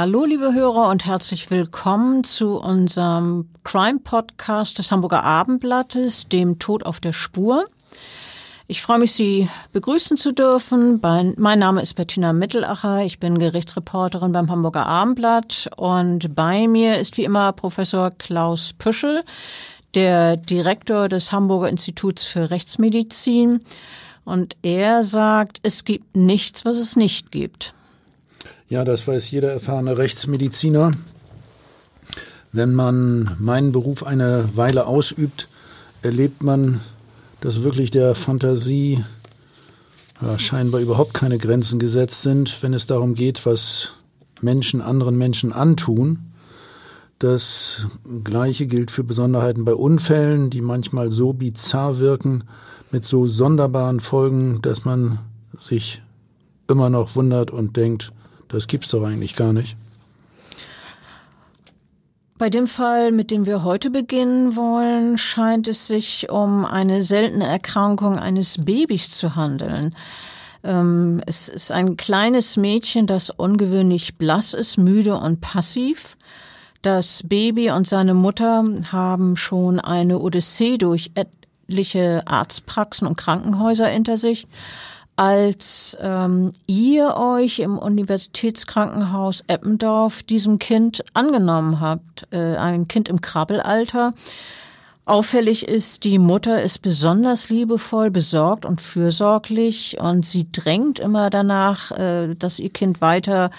Hallo, 0.00 0.24
liebe 0.24 0.54
Hörer 0.54 0.90
und 0.90 1.06
herzlich 1.06 1.50
willkommen 1.50 2.22
zu 2.22 2.60
unserem 2.60 3.48
Crime-Podcast 3.64 4.78
des 4.78 4.92
Hamburger 4.92 5.24
Abendblattes, 5.24 6.28
dem 6.28 6.60
Tod 6.60 6.86
auf 6.86 7.00
der 7.00 7.12
Spur. 7.12 7.66
Ich 8.68 8.80
freue 8.80 9.00
mich, 9.00 9.12
Sie 9.12 9.48
begrüßen 9.72 10.16
zu 10.16 10.30
dürfen. 10.30 11.00
Mein 11.02 11.58
Name 11.58 11.82
ist 11.82 11.94
Bettina 11.94 12.32
Mittelacher. 12.32 13.02
Ich 13.02 13.18
bin 13.18 13.40
Gerichtsreporterin 13.40 14.30
beim 14.30 14.48
Hamburger 14.52 14.86
Abendblatt 14.86 15.68
und 15.76 16.32
bei 16.32 16.68
mir 16.68 16.98
ist 16.98 17.16
wie 17.16 17.24
immer 17.24 17.50
Professor 17.50 18.12
Klaus 18.12 18.74
Püschel, 18.74 19.24
der 19.96 20.36
Direktor 20.36 21.08
des 21.08 21.32
Hamburger 21.32 21.70
Instituts 21.70 22.22
für 22.22 22.50
Rechtsmedizin. 22.50 23.64
Und 24.24 24.56
er 24.62 25.02
sagt, 25.02 25.58
es 25.64 25.84
gibt 25.84 26.16
nichts, 26.16 26.64
was 26.64 26.76
es 26.76 26.94
nicht 26.94 27.32
gibt. 27.32 27.74
Ja, 28.68 28.84
das 28.84 29.06
weiß 29.06 29.30
jeder 29.30 29.52
erfahrene 29.52 29.98
Rechtsmediziner. 29.98 30.90
Wenn 32.52 32.74
man 32.74 33.36
meinen 33.38 33.72
Beruf 33.72 34.04
eine 34.04 34.48
Weile 34.54 34.86
ausübt, 34.86 35.48
erlebt 36.02 36.42
man 36.42 36.80
dass 37.40 37.62
wirklich 37.62 37.90
der 37.90 38.14
Fantasie 38.14 39.02
ja, 40.20 40.38
scheinbar 40.38 40.80
überhaupt 40.80 41.14
keine 41.14 41.38
Grenzen 41.38 41.78
gesetzt 41.78 42.22
sind, 42.22 42.62
wenn 42.62 42.74
es 42.74 42.86
darum 42.86 43.14
geht, 43.14 43.46
was 43.46 43.92
Menschen 44.40 44.82
anderen 44.82 45.16
Menschen 45.16 45.52
antun. 45.52 46.18
Das 47.18 47.86
Gleiche 48.24 48.66
gilt 48.66 48.90
für 48.90 49.04
Besonderheiten 49.04 49.64
bei 49.64 49.74
Unfällen, 49.74 50.50
die 50.50 50.60
manchmal 50.60 51.10
so 51.10 51.32
bizarr 51.32 51.98
wirken, 51.98 52.44
mit 52.90 53.04
so 53.04 53.26
sonderbaren 53.26 54.00
Folgen, 54.00 54.62
dass 54.62 54.84
man 54.84 55.18
sich 55.56 56.02
immer 56.68 56.90
noch 56.90 57.16
wundert 57.16 57.50
und 57.50 57.76
denkt, 57.76 58.12
das 58.48 58.66
gibt's 58.66 58.90
doch 58.90 59.04
eigentlich 59.04 59.36
gar 59.36 59.52
nicht. 59.52 59.76
Bei 62.38 62.50
dem 62.50 62.68
Fall, 62.68 63.10
mit 63.10 63.32
dem 63.32 63.46
wir 63.46 63.64
heute 63.64 63.90
beginnen 63.90 64.54
wollen, 64.54 65.18
scheint 65.18 65.66
es 65.66 65.88
sich 65.88 66.30
um 66.30 66.64
eine 66.64 67.02
seltene 67.02 67.44
Erkrankung 67.44 68.16
eines 68.16 68.64
Babys 68.64 69.10
zu 69.10 69.34
handeln. 69.34 69.92
Ähm, 70.62 71.20
es 71.26 71.48
ist 71.48 71.72
ein 71.72 71.96
kleines 71.96 72.56
Mädchen, 72.56 73.08
das 73.08 73.30
ungewöhnlich 73.30 74.18
blass 74.18 74.54
ist, 74.54 74.78
müde 74.78 75.16
und 75.16 75.40
passiv. 75.40 76.16
Das 76.82 77.24
Baby 77.26 77.72
und 77.72 77.88
seine 77.88 78.14
Mutter 78.14 78.64
haben 78.92 79.36
schon 79.36 79.80
eine 79.80 80.20
Odyssee 80.20 80.78
durch 80.78 81.10
etliche 81.14 82.22
Arztpraxen 82.24 83.08
und 83.08 83.16
Krankenhäuser 83.16 83.88
hinter 83.88 84.16
sich 84.16 84.46
als 85.18 85.98
ähm, 86.00 86.52
ihr 86.68 87.16
euch 87.16 87.58
im 87.58 87.76
Universitätskrankenhaus 87.76 89.42
Eppendorf 89.48 90.22
diesem 90.22 90.60
Kind 90.60 91.04
angenommen 91.12 91.80
habt, 91.80 92.28
äh, 92.30 92.54
ein 92.56 92.86
Kind 92.86 93.08
im 93.08 93.20
Krabbelalter. 93.20 94.12
Auffällig 95.06 95.66
ist, 95.66 96.04
die 96.04 96.20
Mutter 96.20 96.62
ist 96.62 96.82
besonders 96.82 97.50
liebevoll, 97.50 98.12
besorgt 98.12 98.64
und 98.64 98.80
fürsorglich 98.80 99.96
und 99.98 100.24
sie 100.24 100.46
drängt 100.52 101.00
immer 101.00 101.30
danach, 101.30 101.90
äh, 101.90 102.36
dass 102.36 102.60
ihr 102.60 102.70
Kind 102.70 103.00
weiter 103.00 103.50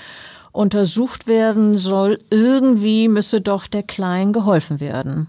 untersucht 0.54 1.28
werden 1.28 1.78
soll. 1.78 2.20
Irgendwie 2.30 3.10
müsse 3.10 3.42
doch 3.42 3.68
der 3.68 3.84
Kleinen 3.84 4.32
geholfen 4.32 4.80
werden. 4.80 5.28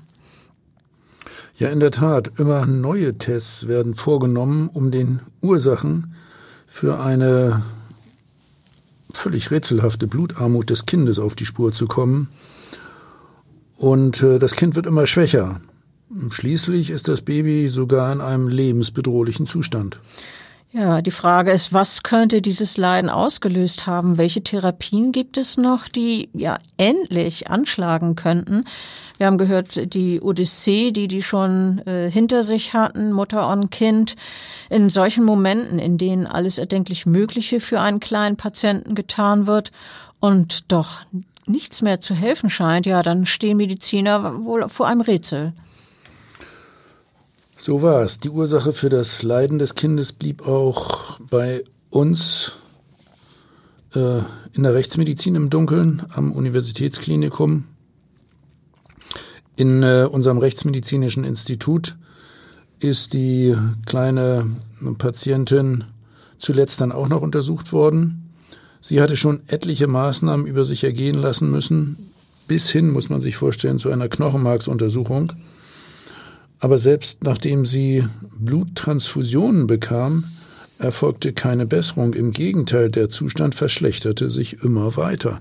Ja, 1.60 1.68
in 1.68 1.78
der 1.78 1.90
Tat, 1.90 2.32
immer 2.38 2.64
neue 2.64 3.18
Tests 3.18 3.68
werden 3.68 3.94
vorgenommen, 3.94 4.70
um 4.72 4.90
den 4.90 5.20
Ursachen 5.42 6.14
für 6.66 7.00
eine 7.00 7.60
völlig 9.12 9.50
rätselhafte 9.50 10.06
Blutarmut 10.06 10.70
des 10.70 10.86
Kindes 10.86 11.18
auf 11.18 11.34
die 11.34 11.44
Spur 11.44 11.70
zu 11.72 11.86
kommen. 11.86 12.28
Und 13.76 14.22
äh, 14.22 14.38
das 14.38 14.56
Kind 14.56 14.74
wird 14.74 14.86
immer 14.86 15.06
schwächer. 15.06 15.60
Schließlich 16.30 16.88
ist 16.88 17.08
das 17.08 17.20
Baby 17.20 17.68
sogar 17.68 18.10
in 18.10 18.22
einem 18.22 18.48
lebensbedrohlichen 18.48 19.46
Zustand. 19.46 20.00
Ja, 20.72 21.02
die 21.02 21.10
Frage 21.10 21.50
ist, 21.50 21.72
was 21.72 22.04
könnte 22.04 22.40
dieses 22.40 22.76
Leiden 22.76 23.10
ausgelöst 23.10 23.88
haben? 23.88 24.18
Welche 24.18 24.44
Therapien 24.44 25.10
gibt 25.10 25.36
es 25.36 25.56
noch, 25.56 25.88
die 25.88 26.28
ja 26.32 26.58
endlich 26.76 27.50
anschlagen 27.50 28.14
könnten? 28.14 28.64
Wir 29.18 29.26
haben 29.26 29.36
gehört, 29.36 29.92
die 29.92 30.20
Odyssee, 30.20 30.92
die 30.92 31.08
die 31.08 31.24
schon 31.24 31.80
äh, 31.86 32.08
hinter 32.08 32.44
sich 32.44 32.72
hatten, 32.72 33.10
Mutter 33.10 33.48
und 33.48 33.70
Kind. 33.72 34.14
In 34.68 34.90
solchen 34.90 35.24
Momenten, 35.24 35.80
in 35.80 35.98
denen 35.98 36.28
alles 36.28 36.56
erdenklich 36.56 37.04
Mögliche 37.04 37.58
für 37.58 37.80
einen 37.80 37.98
kleinen 37.98 38.36
Patienten 38.36 38.94
getan 38.94 39.48
wird 39.48 39.72
und 40.20 40.70
doch 40.70 41.00
nichts 41.46 41.82
mehr 41.82 42.00
zu 42.00 42.14
helfen 42.14 42.48
scheint, 42.48 42.86
ja, 42.86 43.02
dann 43.02 43.26
stehen 43.26 43.56
Mediziner 43.56 44.44
wohl 44.44 44.68
vor 44.68 44.86
einem 44.86 45.00
Rätsel. 45.00 45.52
So 47.62 47.82
war 47.82 48.00
es. 48.02 48.18
Die 48.18 48.30
Ursache 48.30 48.72
für 48.72 48.88
das 48.88 49.22
Leiden 49.22 49.58
des 49.58 49.74
Kindes 49.74 50.14
blieb 50.14 50.46
auch 50.48 51.20
bei 51.20 51.62
uns 51.90 52.54
äh, 53.94 54.20
in 54.52 54.62
der 54.62 54.72
Rechtsmedizin 54.72 55.34
im 55.34 55.50
Dunkeln 55.50 56.02
am 56.08 56.32
Universitätsklinikum. 56.32 57.64
In 59.56 59.82
äh, 59.82 60.08
unserem 60.10 60.38
rechtsmedizinischen 60.38 61.24
Institut 61.24 61.98
ist 62.78 63.12
die 63.12 63.54
kleine 63.84 64.46
Patientin 64.96 65.84
zuletzt 66.38 66.80
dann 66.80 66.92
auch 66.92 67.08
noch 67.08 67.20
untersucht 67.20 67.74
worden. 67.74 68.32
Sie 68.80 69.02
hatte 69.02 69.18
schon 69.18 69.42
etliche 69.48 69.86
Maßnahmen 69.86 70.46
über 70.46 70.64
sich 70.64 70.82
ergehen 70.82 71.16
lassen 71.16 71.50
müssen, 71.50 71.98
bis 72.48 72.70
hin, 72.70 72.90
muss 72.90 73.10
man 73.10 73.20
sich 73.20 73.36
vorstellen, 73.36 73.78
zu 73.78 73.90
einer 73.90 74.08
Knochenmarksuntersuchung. 74.08 75.34
Aber 76.60 76.76
selbst 76.78 77.24
nachdem 77.24 77.64
sie 77.64 78.04
Bluttransfusionen 78.38 79.66
bekam, 79.66 80.24
erfolgte 80.78 81.32
keine 81.32 81.66
Besserung. 81.66 82.14
Im 82.14 82.32
Gegenteil, 82.32 82.90
der 82.90 83.08
Zustand 83.08 83.54
verschlechterte 83.54 84.28
sich 84.28 84.62
immer 84.62 84.96
weiter. 84.96 85.40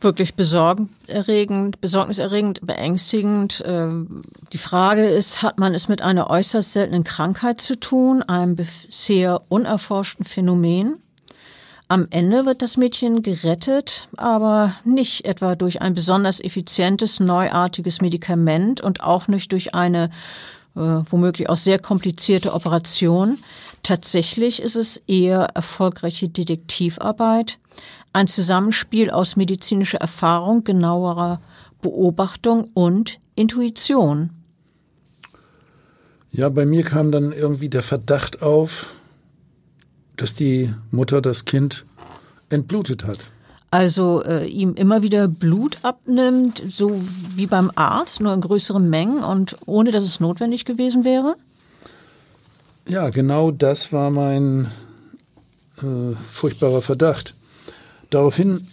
Wirklich 0.00 0.34
besorgniserregend, 0.34 1.80
besorgniserregend, 1.80 2.66
beängstigend. 2.66 3.62
Ähm, 3.64 4.22
die 4.52 4.58
Frage 4.58 5.04
ist, 5.04 5.42
hat 5.42 5.58
man 5.58 5.74
es 5.74 5.86
mit 5.86 6.02
einer 6.02 6.28
äußerst 6.28 6.72
seltenen 6.72 7.04
Krankheit 7.04 7.60
zu 7.60 7.78
tun, 7.78 8.22
einem 8.22 8.56
bisher 8.56 9.42
unerforschten 9.48 10.24
Phänomen? 10.24 10.96
Am 11.92 12.06
Ende 12.08 12.46
wird 12.46 12.62
das 12.62 12.78
Mädchen 12.78 13.20
gerettet, 13.20 14.08
aber 14.16 14.72
nicht 14.82 15.26
etwa 15.26 15.56
durch 15.56 15.82
ein 15.82 15.92
besonders 15.92 16.40
effizientes, 16.40 17.20
neuartiges 17.20 18.00
Medikament 18.00 18.80
und 18.80 19.02
auch 19.02 19.28
nicht 19.28 19.52
durch 19.52 19.74
eine 19.74 20.08
äh, 20.74 20.80
womöglich 20.80 21.50
auch 21.50 21.56
sehr 21.58 21.78
komplizierte 21.78 22.54
Operation. 22.54 23.36
Tatsächlich 23.82 24.62
ist 24.62 24.74
es 24.74 25.02
eher 25.06 25.48
erfolgreiche 25.54 26.30
Detektivarbeit, 26.30 27.58
ein 28.14 28.26
Zusammenspiel 28.26 29.10
aus 29.10 29.36
medizinischer 29.36 29.98
Erfahrung, 29.98 30.64
genauerer 30.64 31.42
Beobachtung 31.82 32.70
und 32.72 33.20
Intuition. 33.34 34.30
Ja, 36.30 36.48
bei 36.48 36.64
mir 36.64 36.84
kam 36.84 37.12
dann 37.12 37.32
irgendwie 37.32 37.68
der 37.68 37.82
Verdacht 37.82 38.40
auf, 38.40 38.94
dass 40.16 40.34
die 40.34 40.72
Mutter 40.90 41.20
das 41.20 41.44
Kind 41.44 41.84
entblutet 42.50 43.04
hat. 43.04 43.18
Also 43.70 44.22
äh, 44.22 44.46
ihm 44.46 44.74
immer 44.74 45.02
wieder 45.02 45.28
Blut 45.28 45.78
abnimmt, 45.82 46.62
so 46.68 47.00
wie 47.34 47.46
beim 47.46 47.70
Arzt, 47.74 48.20
nur 48.20 48.34
in 48.34 48.42
größeren 48.42 48.88
Mengen 48.88 49.24
und 49.24 49.56
ohne 49.64 49.90
dass 49.92 50.04
es 50.04 50.20
notwendig 50.20 50.66
gewesen 50.66 51.04
wäre? 51.04 51.36
Ja, 52.86 53.08
genau 53.08 53.50
das 53.50 53.90
war 53.92 54.10
mein 54.10 54.66
äh, 55.78 56.14
furchtbarer 56.14 56.82
Verdacht. 56.82 57.34
Daraufhin 58.10 58.66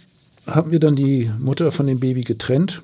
haben 0.46 0.70
wir 0.70 0.80
dann 0.80 0.96
die 0.96 1.30
Mutter 1.38 1.72
von 1.72 1.86
dem 1.86 1.98
Baby 1.98 2.20
getrennt, 2.20 2.82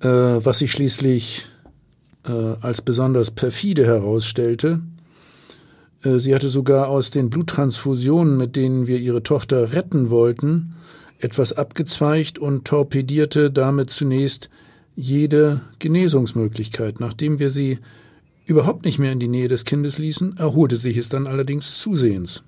äh, 0.00 0.08
was 0.08 0.58
sich 0.58 0.70
schließlich 0.70 1.46
äh, 2.28 2.56
als 2.60 2.82
besonders 2.82 3.30
perfide 3.30 3.86
herausstellte. 3.86 4.80
Äh, 6.02 6.18
sie 6.18 6.34
hatte 6.34 6.48
sogar 6.48 6.88
aus 6.88 7.10
den 7.10 7.30
Bluttransfusionen, 7.30 8.36
mit 8.36 8.56
denen 8.56 8.86
wir 8.86 8.98
ihre 8.98 9.22
Tochter 9.22 9.72
retten 9.72 10.10
wollten, 10.10 10.74
etwas 11.18 11.52
abgezweigt 11.52 12.38
und 12.38 12.64
torpedierte 12.64 13.50
damit 13.50 13.90
zunächst 13.90 14.48
jede 14.96 15.60
Genesungsmöglichkeit. 15.78 17.00
Nachdem 17.00 17.38
wir 17.38 17.50
sie 17.50 17.78
überhaupt 18.46 18.84
nicht 18.84 18.98
mehr 18.98 19.12
in 19.12 19.20
die 19.20 19.28
Nähe 19.28 19.48
des 19.48 19.64
Kindes 19.64 19.98
ließen, 19.98 20.36
erholte 20.36 20.76
sich 20.76 20.96
es 20.96 21.08
dann 21.08 21.26
allerdings 21.26 21.78
zusehends. 21.78 22.42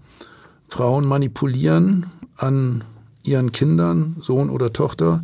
Frauen 0.69 1.07
manipulieren 1.07 2.05
an 2.37 2.83
ihren 3.23 3.51
Kindern, 3.51 4.15
Sohn 4.21 4.49
oder 4.49 4.73
Tochter, 4.73 5.23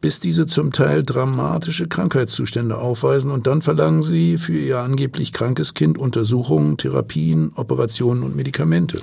bis 0.00 0.20
diese 0.20 0.46
zum 0.46 0.72
Teil 0.72 1.02
dramatische 1.02 1.86
Krankheitszustände 1.86 2.78
aufweisen 2.78 3.30
und 3.30 3.46
dann 3.46 3.62
verlangen 3.62 4.02
sie 4.02 4.38
für 4.38 4.56
ihr 4.56 4.78
angeblich 4.78 5.32
krankes 5.32 5.74
Kind 5.74 5.98
Untersuchungen, 5.98 6.76
Therapien, 6.76 7.52
Operationen 7.54 8.22
und 8.22 8.34
Medikamente. 8.34 8.96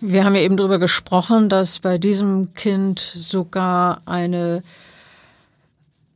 Wir 0.00 0.24
haben 0.24 0.34
ja 0.34 0.42
eben 0.42 0.56
darüber 0.56 0.78
gesprochen, 0.78 1.48
dass 1.48 1.80
bei 1.80 1.98
diesem 1.98 2.52
Kind 2.54 2.98
sogar 3.00 4.02
eine 4.06 4.62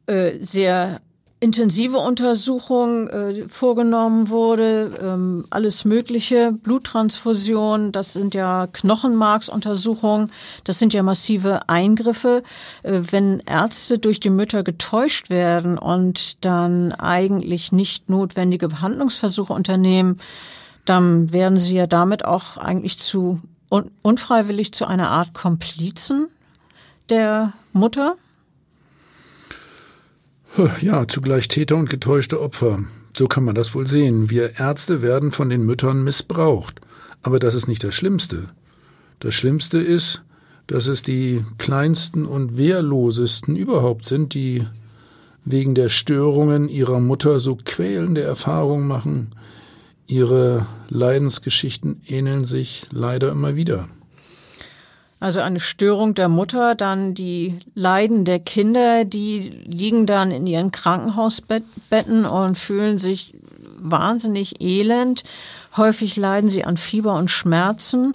äh, 0.06 0.32
sehr 0.40 1.00
intensive 1.40 1.98
Untersuchung 1.98 3.08
äh, 3.08 3.48
vorgenommen 3.48 4.28
wurde, 4.28 4.90
ähm, 5.00 5.44
alles 5.50 5.84
Mögliche, 5.84 6.52
Bluttransfusion, 6.52 7.92
das 7.92 8.12
sind 8.12 8.34
ja 8.34 8.66
Knochenmarksuntersuchungen, 8.66 10.32
das 10.64 10.78
sind 10.78 10.92
ja 10.92 11.02
massive 11.02 11.68
Eingriffe. 11.68 12.42
Äh, 12.82 13.02
wenn 13.10 13.40
Ärzte 13.40 13.98
durch 13.98 14.18
die 14.18 14.30
Mütter 14.30 14.64
getäuscht 14.64 15.30
werden 15.30 15.78
und 15.78 16.44
dann 16.44 16.92
eigentlich 16.92 17.70
nicht 17.70 18.08
notwendige 18.08 18.68
Behandlungsversuche 18.68 19.52
unternehmen, 19.52 20.18
dann 20.84 21.32
werden 21.32 21.58
sie 21.58 21.74
ja 21.74 21.86
damit 21.86 22.24
auch 22.24 22.56
eigentlich 22.56 22.98
zu 22.98 23.40
un 23.70 23.90
unfreiwillig 24.02 24.72
zu 24.72 24.86
einer 24.86 25.10
Art 25.10 25.34
Komplizen 25.34 26.28
der 27.10 27.52
Mutter. 27.72 28.16
Ja, 30.80 31.06
zugleich 31.06 31.46
Täter 31.46 31.76
und 31.76 31.88
getäuschte 31.88 32.40
Opfer. 32.40 32.80
So 33.16 33.26
kann 33.28 33.44
man 33.44 33.54
das 33.54 33.74
wohl 33.74 33.86
sehen. 33.86 34.28
Wir 34.30 34.58
Ärzte 34.58 35.02
werden 35.02 35.30
von 35.30 35.50
den 35.50 35.64
Müttern 35.64 36.02
missbraucht. 36.02 36.80
Aber 37.22 37.38
das 37.38 37.54
ist 37.54 37.68
nicht 37.68 37.84
das 37.84 37.94
Schlimmste. 37.94 38.46
Das 39.20 39.34
Schlimmste 39.34 39.78
ist, 39.78 40.22
dass 40.66 40.86
es 40.86 41.02
die 41.02 41.44
kleinsten 41.58 42.26
und 42.26 42.56
wehrlosesten 42.56 43.56
überhaupt 43.56 44.06
sind, 44.06 44.34
die 44.34 44.66
wegen 45.44 45.74
der 45.74 45.88
Störungen 45.88 46.68
ihrer 46.68 47.00
Mutter 47.00 47.38
so 47.40 47.56
quälende 47.64 48.22
Erfahrungen 48.22 48.86
machen. 48.86 49.34
Ihre 50.06 50.66
Leidensgeschichten 50.88 52.00
ähneln 52.06 52.44
sich 52.44 52.86
leider 52.90 53.30
immer 53.30 53.56
wieder. 53.56 53.88
Also 55.20 55.40
eine 55.40 55.58
Störung 55.58 56.14
der 56.14 56.28
Mutter, 56.28 56.74
dann 56.76 57.14
die 57.14 57.58
Leiden 57.74 58.24
der 58.24 58.38
Kinder, 58.38 59.04
die 59.04 59.40
liegen 59.66 60.06
dann 60.06 60.30
in 60.30 60.46
ihren 60.46 60.70
Krankenhausbetten 60.70 62.24
und 62.24 62.56
fühlen 62.56 62.98
sich 62.98 63.34
wahnsinnig 63.78 64.60
elend. 64.60 65.24
Häufig 65.76 66.16
leiden 66.16 66.50
sie 66.50 66.64
an 66.64 66.76
Fieber 66.76 67.14
und 67.14 67.30
Schmerzen 67.30 68.14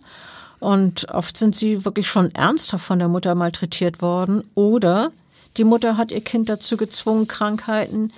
und 0.59 1.09
oft 1.09 1.35
sind 1.35 1.55
sie 1.55 1.83
wirklich 1.83 2.07
schon 2.07 2.33
ernsthaft 2.33 2.85
von 2.85 2.99
der 2.99 3.09
Mutter 3.09 3.35
malträtiert 3.35 4.01
worden 4.01 4.43
oder 4.55 5.11
die 5.57 5.65
Mutter 5.65 5.97
hat 5.97 6.11
ihr 6.11 6.21
Kind 6.21 6.47
dazu 6.49 6.77
gezwungen, 6.77 7.27
Krankheiten 7.27 8.11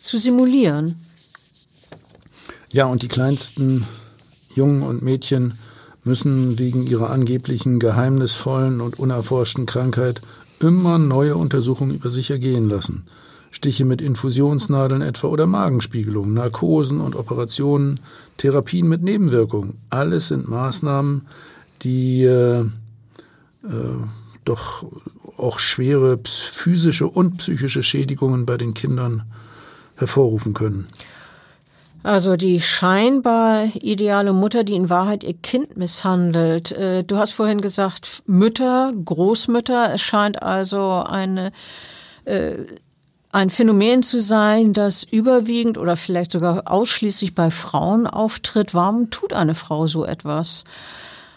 zu 0.00 0.18
simulieren. 0.18 0.96
Ja, 2.72 2.86
und 2.86 3.02
die 3.02 3.08
kleinsten 3.08 3.86
Jungen 4.54 4.82
und 4.82 5.02
Mädchen 5.02 5.58
müssen 6.04 6.58
wegen 6.58 6.86
ihrer 6.86 7.10
angeblichen 7.10 7.78
geheimnisvollen 7.78 8.80
und 8.80 8.98
unerforschten 8.98 9.66
Krankheit 9.66 10.20
immer 10.60 10.98
neue 10.98 11.36
Untersuchungen 11.36 11.94
über 11.94 12.10
sich 12.10 12.30
ergehen 12.30 12.68
lassen. 12.68 13.04
Stiche 13.50 13.84
mit 13.84 14.00
Infusionsnadeln 14.00 15.02
etwa 15.02 15.26
oder 15.28 15.46
Magenspiegelung, 15.46 16.32
Narkosen 16.32 17.00
und 17.00 17.14
Operationen, 17.14 18.00
Therapien 18.38 18.88
mit 18.88 19.02
Nebenwirkungen. 19.02 19.78
Alles 19.90 20.28
sind 20.28 20.48
Maßnahmen, 20.48 21.26
die 21.82 22.24
äh, 22.24 22.60
äh, 22.60 22.66
doch 24.44 24.86
auch 25.36 25.58
schwere 25.58 26.18
physische 26.24 27.06
und 27.06 27.38
psychische 27.38 27.82
Schädigungen 27.82 28.46
bei 28.46 28.56
den 28.56 28.74
Kindern 28.74 29.24
hervorrufen 29.96 30.54
können. 30.54 30.86
Also 32.02 32.34
die 32.34 32.60
scheinbar 32.60 33.66
ideale 33.76 34.32
Mutter, 34.32 34.64
die 34.64 34.74
in 34.74 34.90
Wahrheit 34.90 35.22
ihr 35.22 35.34
Kind 35.34 35.76
misshandelt. 35.76 36.72
Äh, 36.72 37.04
du 37.04 37.16
hast 37.16 37.32
vorhin 37.32 37.60
gesagt, 37.60 38.24
Mütter, 38.26 38.92
Großmütter. 39.04 39.94
Es 39.94 40.00
scheint 40.00 40.42
also 40.42 41.04
eine, 41.06 41.52
äh, 42.24 42.56
ein 43.30 43.50
Phänomen 43.50 44.02
zu 44.02 44.20
sein, 44.20 44.72
das 44.72 45.04
überwiegend 45.04 45.78
oder 45.78 45.96
vielleicht 45.96 46.32
sogar 46.32 46.70
ausschließlich 46.70 47.36
bei 47.36 47.50
Frauen 47.52 48.08
auftritt. 48.08 48.74
Warum 48.74 49.10
tut 49.10 49.32
eine 49.32 49.54
Frau 49.54 49.86
so 49.86 50.04
etwas? 50.04 50.64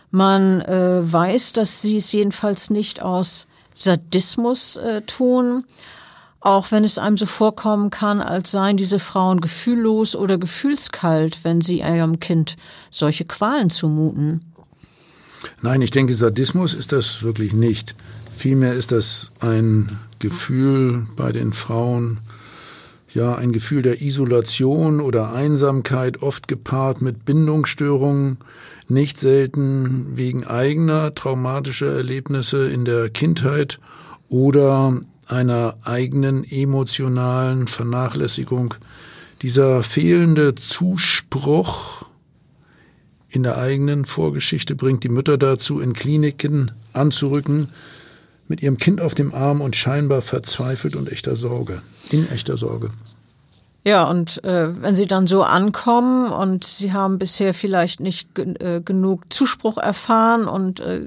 Man 0.10 0.62
äh, 0.62 1.02
weiß, 1.02 1.54
dass 1.54 1.82
sie 1.82 1.98
es 1.98 2.12
jedenfalls 2.12 2.72
nicht 2.72 3.02
aus 3.02 3.48
Sadismus 3.78 4.80
tun, 5.06 5.66
auch 6.46 6.72
wenn 6.72 6.84
es 6.84 7.00
einem 7.00 7.18
so 7.18 7.26
vorkommen 7.26 7.90
kann, 7.90 8.22
als 8.22 8.52
seien 8.52 8.78
diese 8.78 9.00
Frauen 9.00 9.42
gefühllos 9.42 10.16
oder 10.16 10.38
gefühlskalt, 10.38 11.40
wenn 11.44 11.60
sie 11.60 11.80
ihrem 11.80 12.20
Kind 12.20 12.56
solche 12.92 13.26
Qualen 13.26 13.72
zumuten. 13.72 14.42
Nein, 15.64 15.82
ich 15.82 15.90
denke, 15.90 16.14
Sadismus 16.14 16.76
ist 16.76 16.92
das 16.92 17.24
wirklich 17.24 17.54
nicht. 17.54 17.96
Vielmehr 18.38 18.74
ist 18.74 18.92
das 18.92 19.32
ein 19.40 19.98
Gefühl 20.20 21.08
bei 21.16 21.32
den 21.32 21.52
Frauen, 21.52 22.20
ja, 23.12 23.34
ein 23.34 23.52
Gefühl 23.52 23.82
der 23.82 24.04
Isolation 24.04 25.02
oder 25.02 25.34
Einsamkeit, 25.34 26.22
oft 26.22 26.48
gepaart 26.48 27.02
mit 27.02 27.26
Bindungsstörungen, 27.26 28.38
nicht 28.88 29.20
selten 29.20 30.16
wegen 30.16 30.46
eigener 30.46 31.16
traumatischer 31.16 31.92
Erlebnisse 31.92 32.68
in 32.68 32.86
der 32.86 33.10
Kindheit 33.10 33.80
oder 34.30 35.00
einer 35.28 35.78
eigenen 35.84 36.44
emotionalen 36.44 37.68
Vernachlässigung, 37.68 38.76
dieser 39.42 39.84
fehlende 39.84 40.56
Zuspruch 40.56 42.06
in 43.30 43.44
der 43.44 43.58
eigenen 43.58 44.06
Vorgeschichte 44.06 44.76
bringt 44.76 45.04
die 45.04 45.10
Mütter 45.10 45.38
dazu, 45.38 45.82
in 45.82 45.94
Kliniken 45.94 46.72
anzurücken, 46.94 47.68
mit 48.48 48.62
ihrem 48.62 48.78
Kind 48.78 49.02
auf 49.02 49.16
dem 49.16 49.34
Arm 49.34 49.62
und 49.62 49.76
scheinbar 49.76 50.22
verzweifelt 50.22 50.96
und 50.96 51.12
echter 51.12 51.36
Sorge, 51.36 51.82
in 52.12 52.30
echter 52.30 52.58
Sorge. 52.58 52.92
Ja, 53.88 54.06
und 54.06 54.44
äh, 54.44 54.82
wenn 54.82 54.96
Sie 54.96 55.06
dann 55.06 55.28
so 55.28 55.44
ankommen 55.44 56.32
und 56.32 56.64
Sie 56.64 56.92
haben 56.92 57.20
bisher 57.20 57.54
vielleicht 57.54 58.00
nicht 58.00 58.28
äh, 58.40 58.82
genug 58.82 59.32
Zuspruch 59.32 59.78
erfahren 59.78 60.48
und 60.48 60.80
äh, 60.80 61.02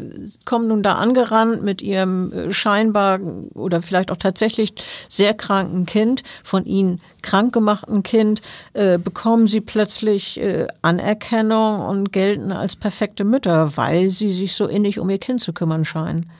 kommen 0.44 0.68
nun 0.68 0.84
da 0.84 0.94
angerannt 0.94 1.64
mit 1.64 1.82
Ihrem 1.82 2.32
äh, 2.32 2.52
scheinbar 2.52 3.18
oder 3.54 3.82
vielleicht 3.82 4.12
auch 4.12 4.16
tatsächlich 4.16 4.74
sehr 5.08 5.34
kranken 5.34 5.86
Kind, 5.86 6.22
von 6.44 6.66
Ihnen 6.66 7.00
krank 7.20 7.52
gemachten 7.52 8.04
Kind, 8.04 8.42
äh, 8.74 8.96
bekommen 8.96 9.48
Sie 9.48 9.60
plötzlich 9.60 10.40
äh, 10.40 10.68
Anerkennung 10.80 11.80
und 11.80 12.12
gelten 12.12 12.52
als 12.52 12.76
perfekte 12.76 13.24
Mütter, 13.24 13.76
weil 13.76 14.08
Sie 14.08 14.30
sich 14.30 14.54
so 14.54 14.68
innig 14.68 15.00
um 15.00 15.10
Ihr 15.10 15.18
Kind 15.18 15.40
zu 15.40 15.52
kümmern 15.52 15.84
scheinen. 15.84 16.30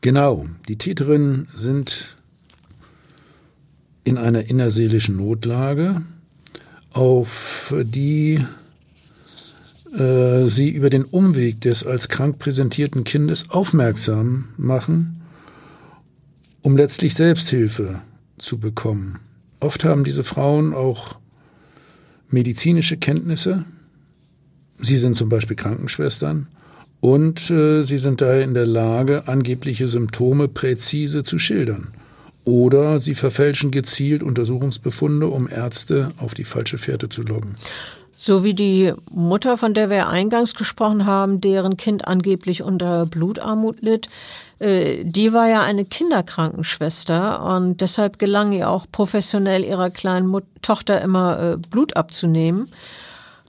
Genau, 0.00 0.46
die 0.68 0.78
Täterinnen 0.78 1.48
sind 1.52 2.16
in 4.04 4.18
einer 4.18 4.48
innerseelischen 4.48 5.16
Notlage, 5.16 6.02
auf 6.92 7.74
die 7.84 8.44
äh, 9.96 10.46
sie 10.48 10.70
über 10.70 10.90
den 10.90 11.04
Umweg 11.04 11.60
des 11.60 11.84
als 11.84 12.08
krank 12.08 12.38
präsentierten 12.38 13.04
Kindes 13.04 13.50
aufmerksam 13.50 14.48
machen, 14.56 15.22
um 16.62 16.76
letztlich 16.76 17.14
Selbsthilfe 17.14 18.00
zu 18.38 18.58
bekommen. 18.58 19.20
Oft 19.60 19.84
haben 19.84 20.04
diese 20.04 20.24
Frauen 20.24 20.74
auch 20.74 21.18
medizinische 22.28 22.96
Kenntnisse. 22.96 23.64
Sie 24.80 24.96
sind 24.96 25.16
zum 25.16 25.28
Beispiel 25.28 25.56
Krankenschwestern 25.56 26.48
und 27.00 27.50
äh, 27.50 27.82
sie 27.82 27.98
sind 27.98 28.20
daher 28.20 28.42
in 28.42 28.54
der 28.54 28.66
Lage, 28.66 29.28
angebliche 29.28 29.88
Symptome 29.88 30.48
präzise 30.48 31.22
zu 31.22 31.38
schildern. 31.38 31.88
Oder 32.44 32.98
sie 32.98 33.14
verfälschen 33.14 33.70
gezielt 33.70 34.22
Untersuchungsbefunde, 34.22 35.28
um 35.28 35.48
Ärzte 35.48 36.12
auf 36.18 36.34
die 36.34 36.44
falsche 36.44 36.78
Fährte 36.78 37.08
zu 37.08 37.22
locken. 37.22 37.54
So 38.16 38.44
wie 38.44 38.54
die 38.54 38.92
Mutter, 39.10 39.58
von 39.58 39.74
der 39.74 39.90
wir 39.90 40.08
eingangs 40.08 40.54
gesprochen 40.54 41.06
haben, 41.06 41.40
deren 41.40 41.76
Kind 41.76 42.06
angeblich 42.06 42.62
unter 42.62 43.06
Blutarmut 43.06 43.80
litt, 43.80 44.08
äh, 44.60 45.02
die 45.04 45.32
war 45.32 45.48
ja 45.48 45.62
eine 45.62 45.84
Kinderkrankenschwester 45.84 47.42
und 47.44 47.80
deshalb 47.80 48.20
gelang 48.20 48.52
ihr 48.52 48.70
auch 48.70 48.86
professionell 48.92 49.64
ihrer 49.64 49.90
kleinen 49.90 50.32
Tochter 50.62 51.00
immer 51.00 51.40
äh, 51.40 51.56
Blut 51.56 51.96
abzunehmen. 51.96 52.70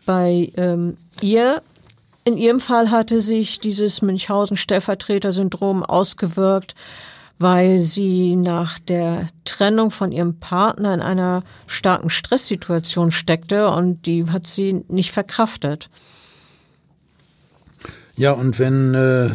Bei 0.08 0.52
ähm, 0.58 0.98
ihr, 1.22 1.62
in 2.26 2.38
ihrem 2.38 2.60
Fall 2.60 2.90
hatte 2.90 3.22
sich 3.22 3.60
dieses 3.60 4.02
Münchhausen-Stellvertreter-Syndrom 4.02 5.84
ausgewirkt, 5.84 6.74
weil 7.44 7.78
sie 7.78 8.38
nach 8.38 8.80
der 8.80 9.28
Trennung 9.44 9.92
von 9.92 10.14
ihrem 10.14 10.40
Partner 10.40 10.94
in 10.94 11.02
einer 11.02 11.44
starken 11.68 12.10
Stresssituation 12.10 13.12
steckte 13.12 13.70
und 13.70 14.06
die 14.06 14.30
hat 14.30 14.48
sie 14.48 14.86
nicht 14.88 15.12
verkraftet. 15.12 15.90
Ja, 18.16 18.32
und 18.32 18.60
wenn 18.60 18.96
äh, 18.96 19.26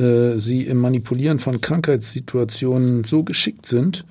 äh, 0.00 0.38
sie 0.38 0.62
im 0.62 0.78
Manipulieren 0.78 1.40
von 1.40 1.60
Krankheitssituationen 1.60 3.02
so 3.02 3.24
geschickt 3.24 3.66
sind, 3.66 4.04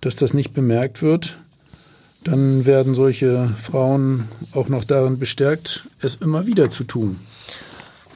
dass 0.00 0.14
das 0.14 0.34
nicht 0.34 0.54
bemerkt 0.54 1.02
wird, 1.02 1.36
dann 2.22 2.64
werden 2.64 2.94
solche 2.94 3.48
Frauen 3.60 4.28
auch 4.52 4.68
noch 4.68 4.84
darin 4.84 5.18
bestärkt, 5.18 5.88
es 6.00 6.14
immer 6.14 6.46
wieder 6.46 6.70
zu 6.70 6.84
tun. 6.84 7.18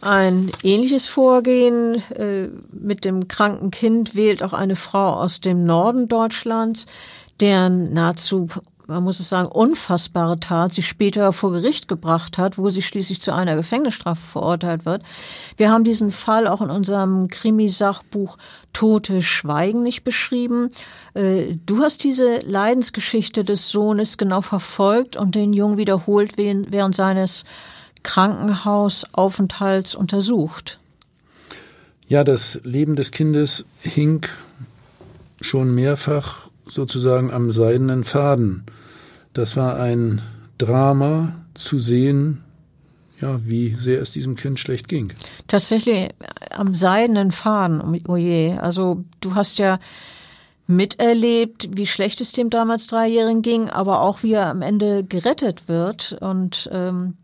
Ein 0.00 0.50
ähnliches 0.62 1.06
Vorgehen 1.06 2.02
äh, 2.12 2.48
mit 2.72 3.04
dem 3.04 3.26
kranken 3.26 3.70
Kind 3.70 4.14
wählt 4.14 4.42
auch 4.42 4.52
eine 4.52 4.76
Frau 4.76 5.14
aus 5.14 5.40
dem 5.40 5.64
Norden 5.64 6.06
Deutschlands, 6.06 6.86
deren 7.40 7.92
nahezu, 7.92 8.46
man 8.86 9.02
muss 9.02 9.18
es 9.18 9.28
sagen, 9.28 9.48
unfassbare 9.48 10.38
Tat 10.38 10.72
sie 10.72 10.82
später 10.82 11.32
vor 11.32 11.50
Gericht 11.50 11.88
gebracht 11.88 12.38
hat, 12.38 12.58
wo 12.58 12.68
sie 12.68 12.82
schließlich 12.82 13.20
zu 13.20 13.34
einer 13.34 13.56
Gefängnisstrafe 13.56 14.20
verurteilt 14.20 14.84
wird. 14.84 15.02
Wir 15.56 15.70
haben 15.70 15.82
diesen 15.82 16.12
Fall 16.12 16.46
auch 16.46 16.60
in 16.60 16.70
unserem 16.70 17.26
Krimisachbuch 17.26 18.36
Tote 18.72 19.20
Schweigen 19.20 19.82
nicht 19.82 20.04
beschrieben. 20.04 20.70
Äh, 21.14 21.56
du 21.66 21.82
hast 21.82 22.04
diese 22.04 22.38
Leidensgeschichte 22.40 23.42
des 23.42 23.68
Sohnes 23.70 24.16
genau 24.16 24.42
verfolgt 24.42 25.16
und 25.16 25.34
den 25.34 25.52
Jungen 25.52 25.76
wiederholt 25.76 26.36
während 26.36 26.94
seines 26.94 27.44
Krankenhausaufenthalts 28.02 29.94
untersucht. 29.94 30.78
Ja, 32.06 32.24
das 32.24 32.60
Leben 32.64 32.96
des 32.96 33.10
Kindes 33.10 33.64
hing 33.82 34.26
schon 35.40 35.74
mehrfach 35.74 36.48
sozusagen 36.66 37.30
am 37.30 37.50
seidenen 37.52 38.04
Faden. 38.04 38.64
Das 39.32 39.56
war 39.56 39.76
ein 39.76 40.22
Drama 40.56 41.34
zu 41.54 41.78
sehen, 41.78 42.42
ja, 43.20 43.44
wie 43.44 43.74
sehr 43.74 44.00
es 44.00 44.12
diesem 44.12 44.36
Kind 44.36 44.58
schlecht 44.58 44.88
ging. 44.88 45.12
Tatsächlich 45.48 46.08
am 46.50 46.74
seidenen 46.74 47.32
Faden, 47.32 48.02
oh 48.08 48.16
je. 48.16 48.56
Also 48.56 49.04
du 49.20 49.34
hast 49.34 49.58
ja 49.58 49.78
miterlebt, 50.66 51.68
wie 51.72 51.86
schlecht 51.86 52.20
es 52.20 52.32
dem 52.32 52.50
damals 52.50 52.86
Dreijährigen 52.86 53.42
ging, 53.42 53.70
aber 53.70 54.00
auch 54.00 54.22
wie 54.22 54.34
er 54.34 54.46
am 54.46 54.62
Ende 54.62 55.02
gerettet 55.02 55.68
wird. 55.68 56.16
Und 56.20 56.68
ähm, 56.72 57.16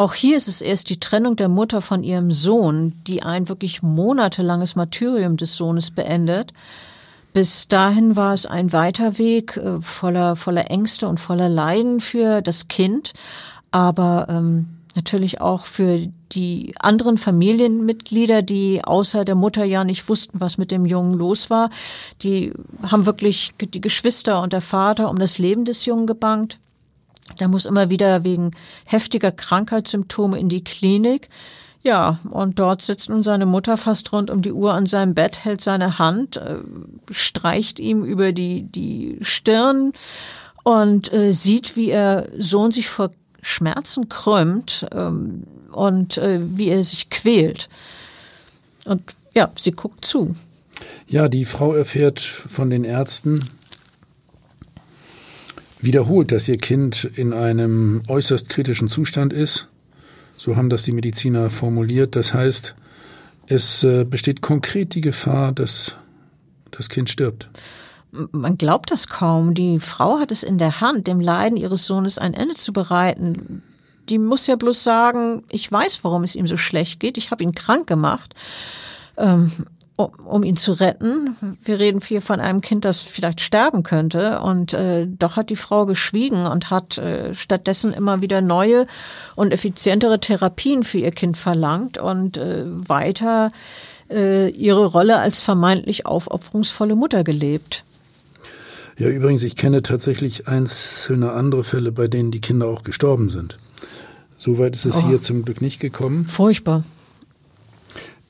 auch 0.00 0.14
hier 0.14 0.38
ist 0.38 0.48
es 0.48 0.62
erst 0.62 0.88
die 0.88 0.98
Trennung 0.98 1.36
der 1.36 1.50
Mutter 1.50 1.82
von 1.82 2.02
ihrem 2.02 2.30
Sohn, 2.30 2.94
die 3.06 3.22
ein 3.22 3.50
wirklich 3.50 3.82
monatelanges 3.82 4.74
Martyrium 4.74 5.36
des 5.36 5.56
Sohnes 5.56 5.90
beendet. 5.90 6.54
Bis 7.34 7.68
dahin 7.68 8.16
war 8.16 8.32
es 8.32 8.46
ein 8.46 8.72
weiter 8.72 9.18
Weg 9.18 9.58
äh, 9.58 9.82
voller, 9.82 10.36
voller 10.36 10.70
Ängste 10.70 11.06
und 11.06 11.20
voller 11.20 11.50
Leiden 11.50 12.00
für 12.00 12.40
das 12.40 12.68
Kind, 12.68 13.12
aber 13.72 14.26
ähm, 14.30 14.70
natürlich 14.96 15.42
auch 15.42 15.66
für 15.66 16.06
die 16.32 16.72
anderen 16.78 17.18
Familienmitglieder, 17.18 18.40
die 18.40 18.82
außer 18.82 19.26
der 19.26 19.34
Mutter 19.34 19.64
ja 19.64 19.84
nicht 19.84 20.08
wussten, 20.08 20.40
was 20.40 20.56
mit 20.56 20.70
dem 20.70 20.86
Jungen 20.86 21.12
los 21.12 21.50
war. 21.50 21.68
Die 22.22 22.54
haben 22.82 23.04
wirklich 23.04 23.52
die 23.60 23.82
Geschwister 23.82 24.40
und 24.40 24.54
der 24.54 24.62
Vater 24.62 25.10
um 25.10 25.18
das 25.18 25.36
Leben 25.36 25.66
des 25.66 25.84
Jungen 25.84 26.06
gebankt. 26.06 26.56
Der 27.38 27.48
muss 27.48 27.66
immer 27.66 27.90
wieder 27.90 28.24
wegen 28.24 28.50
heftiger 28.84 29.32
Krankheitssymptome 29.32 30.38
in 30.38 30.48
die 30.48 30.64
Klinik. 30.64 31.28
Ja, 31.82 32.18
und 32.28 32.58
dort 32.58 32.82
sitzt 32.82 33.08
nun 33.08 33.22
seine 33.22 33.46
Mutter 33.46 33.78
fast 33.78 34.12
rund 34.12 34.30
um 34.30 34.42
die 34.42 34.52
Uhr 34.52 34.74
an 34.74 34.84
seinem 34.84 35.14
Bett, 35.14 35.44
hält 35.44 35.62
seine 35.62 35.98
Hand, 35.98 36.36
äh, 36.36 36.58
streicht 37.10 37.80
ihm 37.80 38.04
über 38.04 38.32
die, 38.32 38.64
die 38.64 39.18
Stirn 39.22 39.92
und 40.62 41.10
äh, 41.12 41.32
sieht, 41.32 41.76
wie 41.76 41.90
er 41.90 42.28
Sohn 42.38 42.70
sich 42.70 42.88
vor 42.88 43.10
Schmerzen 43.40 44.10
krümmt 44.10 44.86
ähm, 44.92 45.44
und 45.72 46.18
äh, 46.18 46.40
wie 46.42 46.68
er 46.68 46.84
sich 46.84 47.08
quält. 47.08 47.70
Und 48.84 49.02
ja, 49.34 49.50
sie 49.56 49.72
guckt 49.72 50.04
zu. 50.04 50.34
Ja, 51.06 51.28
die 51.28 51.44
Frau 51.44 51.74
erfährt 51.74 52.20
von 52.20 52.68
den 52.68 52.84
Ärzten, 52.84 53.40
wiederholt, 55.82 56.32
dass 56.32 56.48
ihr 56.48 56.58
Kind 56.58 57.04
in 57.04 57.32
einem 57.32 58.02
äußerst 58.08 58.48
kritischen 58.48 58.88
Zustand 58.88 59.32
ist. 59.32 59.68
So 60.36 60.56
haben 60.56 60.70
das 60.70 60.84
die 60.84 60.92
Mediziner 60.92 61.50
formuliert. 61.50 62.16
Das 62.16 62.32
heißt, 62.32 62.74
es 63.46 63.84
äh, 63.84 64.04
besteht 64.04 64.40
konkret 64.40 64.94
die 64.94 65.00
Gefahr, 65.00 65.52
dass 65.52 65.96
das 66.70 66.88
Kind 66.88 67.10
stirbt. 67.10 67.50
Man 68.12 68.56
glaubt 68.56 68.90
das 68.90 69.08
kaum. 69.08 69.54
Die 69.54 69.78
Frau 69.78 70.18
hat 70.18 70.32
es 70.32 70.42
in 70.42 70.58
der 70.58 70.80
Hand, 70.80 71.06
dem 71.06 71.20
Leiden 71.20 71.56
ihres 71.56 71.86
Sohnes 71.86 72.18
ein 72.18 72.34
Ende 72.34 72.54
zu 72.54 72.72
bereiten. 72.72 73.62
Die 74.08 74.18
muss 74.18 74.46
ja 74.46 74.56
bloß 74.56 74.82
sagen, 74.82 75.44
ich 75.50 75.70
weiß, 75.70 76.00
warum 76.02 76.24
es 76.24 76.34
ihm 76.34 76.46
so 76.46 76.56
schlecht 76.56 77.00
geht. 77.00 77.18
Ich 77.18 77.30
habe 77.30 77.44
ihn 77.44 77.52
krank 77.52 77.86
gemacht. 77.86 78.34
Ähm, 79.16 79.52
um 80.06 80.44
ihn 80.44 80.56
zu 80.56 80.72
retten. 80.72 81.56
Wir 81.62 81.78
reden 81.78 82.00
hier 82.00 82.22
von 82.22 82.40
einem 82.40 82.60
Kind, 82.60 82.84
das 82.84 83.02
vielleicht 83.02 83.40
sterben 83.40 83.82
könnte. 83.82 84.40
Und 84.40 84.74
äh, 84.74 85.06
doch 85.06 85.36
hat 85.36 85.50
die 85.50 85.56
Frau 85.56 85.86
geschwiegen 85.86 86.46
und 86.46 86.70
hat 86.70 86.98
äh, 86.98 87.34
stattdessen 87.34 87.92
immer 87.92 88.20
wieder 88.20 88.40
neue 88.40 88.86
und 89.36 89.52
effizientere 89.52 90.20
Therapien 90.20 90.84
für 90.84 90.98
ihr 90.98 91.10
Kind 91.10 91.36
verlangt 91.36 91.98
und 91.98 92.36
äh, 92.36 92.64
weiter 92.66 93.52
äh, 94.10 94.48
ihre 94.50 94.86
Rolle 94.86 95.18
als 95.18 95.40
vermeintlich 95.40 96.06
aufopferungsvolle 96.06 96.96
Mutter 96.96 97.24
gelebt. 97.24 97.84
Ja, 98.98 99.08
übrigens, 99.08 99.42
ich 99.42 99.56
kenne 99.56 99.82
tatsächlich 99.82 100.46
einzelne 100.46 101.32
andere 101.32 101.64
Fälle, 101.64 101.90
bei 101.90 102.06
denen 102.06 102.30
die 102.30 102.40
Kinder 102.40 102.68
auch 102.68 102.82
gestorben 102.82 103.30
sind. 103.30 103.58
Soweit 104.36 104.74
ist 104.74 104.84
es 104.84 104.96
oh. 104.96 105.08
hier 105.08 105.20
zum 105.20 105.44
Glück 105.44 105.62
nicht 105.62 105.80
gekommen. 105.80 106.26
Furchtbar. 106.26 106.84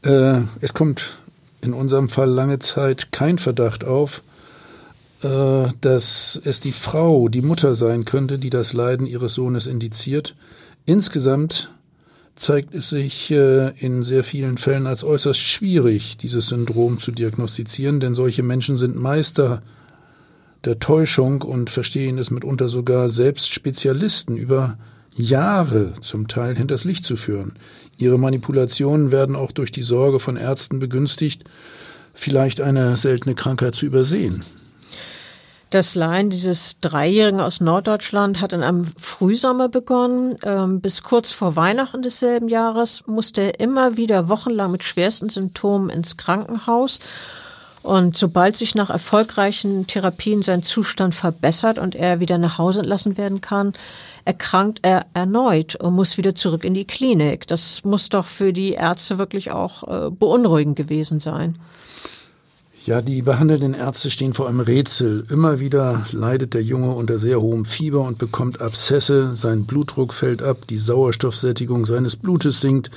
Äh, 0.02 0.40
es 0.60 0.72
kommt 0.74 1.18
in 1.62 1.72
unserem 1.72 2.08
Fall 2.08 2.30
lange 2.30 2.58
Zeit 2.58 3.12
kein 3.12 3.38
Verdacht 3.38 3.84
auf, 3.84 4.22
äh, 5.22 5.68
dass 5.80 6.40
es 6.44 6.60
die 6.60 6.72
Frau, 6.72 7.28
die 7.28 7.42
Mutter 7.42 7.74
sein 7.74 8.04
könnte, 8.04 8.38
die 8.38 8.50
das 8.50 8.72
Leiden 8.72 9.06
ihres 9.06 9.34
Sohnes 9.34 9.66
indiziert. 9.66 10.34
Insgesamt 10.86 11.70
zeigt 12.34 12.74
es 12.74 12.88
sich 12.88 13.30
äh, 13.30 13.70
in 13.78 14.02
sehr 14.02 14.24
vielen 14.24 14.56
Fällen 14.56 14.86
als 14.86 15.04
äußerst 15.04 15.40
schwierig, 15.40 16.16
dieses 16.16 16.46
Syndrom 16.48 16.98
zu 16.98 17.12
diagnostizieren, 17.12 18.00
denn 18.00 18.14
solche 18.14 18.42
Menschen 18.42 18.76
sind 18.76 18.96
Meister 18.96 19.62
der 20.64 20.78
Täuschung 20.78 21.42
und 21.42 21.70
verstehen 21.70 22.18
es 22.18 22.30
mitunter 22.30 22.68
sogar 22.68 23.08
selbst 23.08 23.52
Spezialisten 23.52 24.36
über 24.36 24.78
Jahre 25.20 25.94
zum 26.00 26.28
Teil 26.28 26.56
hinters 26.56 26.84
Licht 26.84 27.04
zu 27.04 27.16
führen. 27.16 27.54
Ihre 27.96 28.18
Manipulationen 28.18 29.12
werden 29.12 29.36
auch 29.36 29.52
durch 29.52 29.72
die 29.72 29.82
Sorge 29.82 30.18
von 30.18 30.36
Ärzten 30.36 30.78
begünstigt, 30.78 31.44
vielleicht 32.14 32.60
eine 32.60 32.96
seltene 32.96 33.34
Krankheit 33.34 33.74
zu 33.74 33.86
übersehen. 33.86 34.44
Das 35.70 35.94
Leiden 35.94 36.30
dieses 36.30 36.80
Dreijährigen 36.80 37.40
aus 37.40 37.60
Norddeutschland 37.60 38.40
hat 38.40 38.52
in 38.52 38.64
einem 38.64 38.84
Frühsommer 38.98 39.68
begonnen. 39.68 40.34
Ähm, 40.42 40.80
bis 40.80 41.04
kurz 41.04 41.30
vor 41.30 41.54
Weihnachten 41.54 42.02
desselben 42.02 42.48
Jahres 42.48 43.04
musste 43.06 43.42
er 43.42 43.60
immer 43.60 43.96
wieder 43.96 44.28
wochenlang 44.28 44.72
mit 44.72 44.82
schwersten 44.82 45.28
Symptomen 45.28 45.88
ins 45.88 46.16
Krankenhaus. 46.16 46.98
Und 47.82 48.14
sobald 48.14 48.56
sich 48.56 48.74
nach 48.74 48.90
erfolgreichen 48.90 49.86
Therapien 49.86 50.42
sein 50.42 50.62
Zustand 50.62 51.14
verbessert 51.14 51.78
und 51.78 51.94
er 51.94 52.20
wieder 52.20 52.36
nach 52.36 52.58
Hause 52.58 52.80
entlassen 52.80 53.16
werden 53.16 53.40
kann, 53.40 53.72
erkrankt 54.26 54.80
er 54.82 55.06
erneut 55.14 55.76
und 55.76 55.94
muss 55.94 56.18
wieder 56.18 56.34
zurück 56.34 56.64
in 56.64 56.74
die 56.74 56.86
Klinik. 56.86 57.46
Das 57.46 57.82
muss 57.84 58.10
doch 58.10 58.26
für 58.26 58.52
die 58.52 58.72
Ärzte 58.72 59.18
wirklich 59.18 59.50
auch 59.50 59.82
äh, 59.88 60.10
beunruhigend 60.10 60.76
gewesen 60.76 61.20
sein. 61.20 61.58
Ja, 62.86 63.02
die 63.02 63.20
behandelnden 63.20 63.74
Ärzte 63.74 64.10
stehen 64.10 64.32
vor 64.32 64.48
einem 64.48 64.60
Rätsel. 64.60 65.26
Immer 65.28 65.60
wieder 65.60 66.06
leidet 66.12 66.54
der 66.54 66.62
Junge 66.62 66.92
unter 66.92 67.18
sehr 67.18 67.38
hohem 67.38 67.66
Fieber 67.66 68.00
und 68.00 68.16
bekommt 68.16 68.62
Abszesse, 68.62 69.36
sein 69.36 69.66
Blutdruck 69.66 70.14
fällt 70.14 70.42
ab, 70.42 70.66
die 70.66 70.78
Sauerstoffsättigung 70.78 71.84
seines 71.84 72.16
Blutes 72.16 72.62
sinkt. 72.62 72.90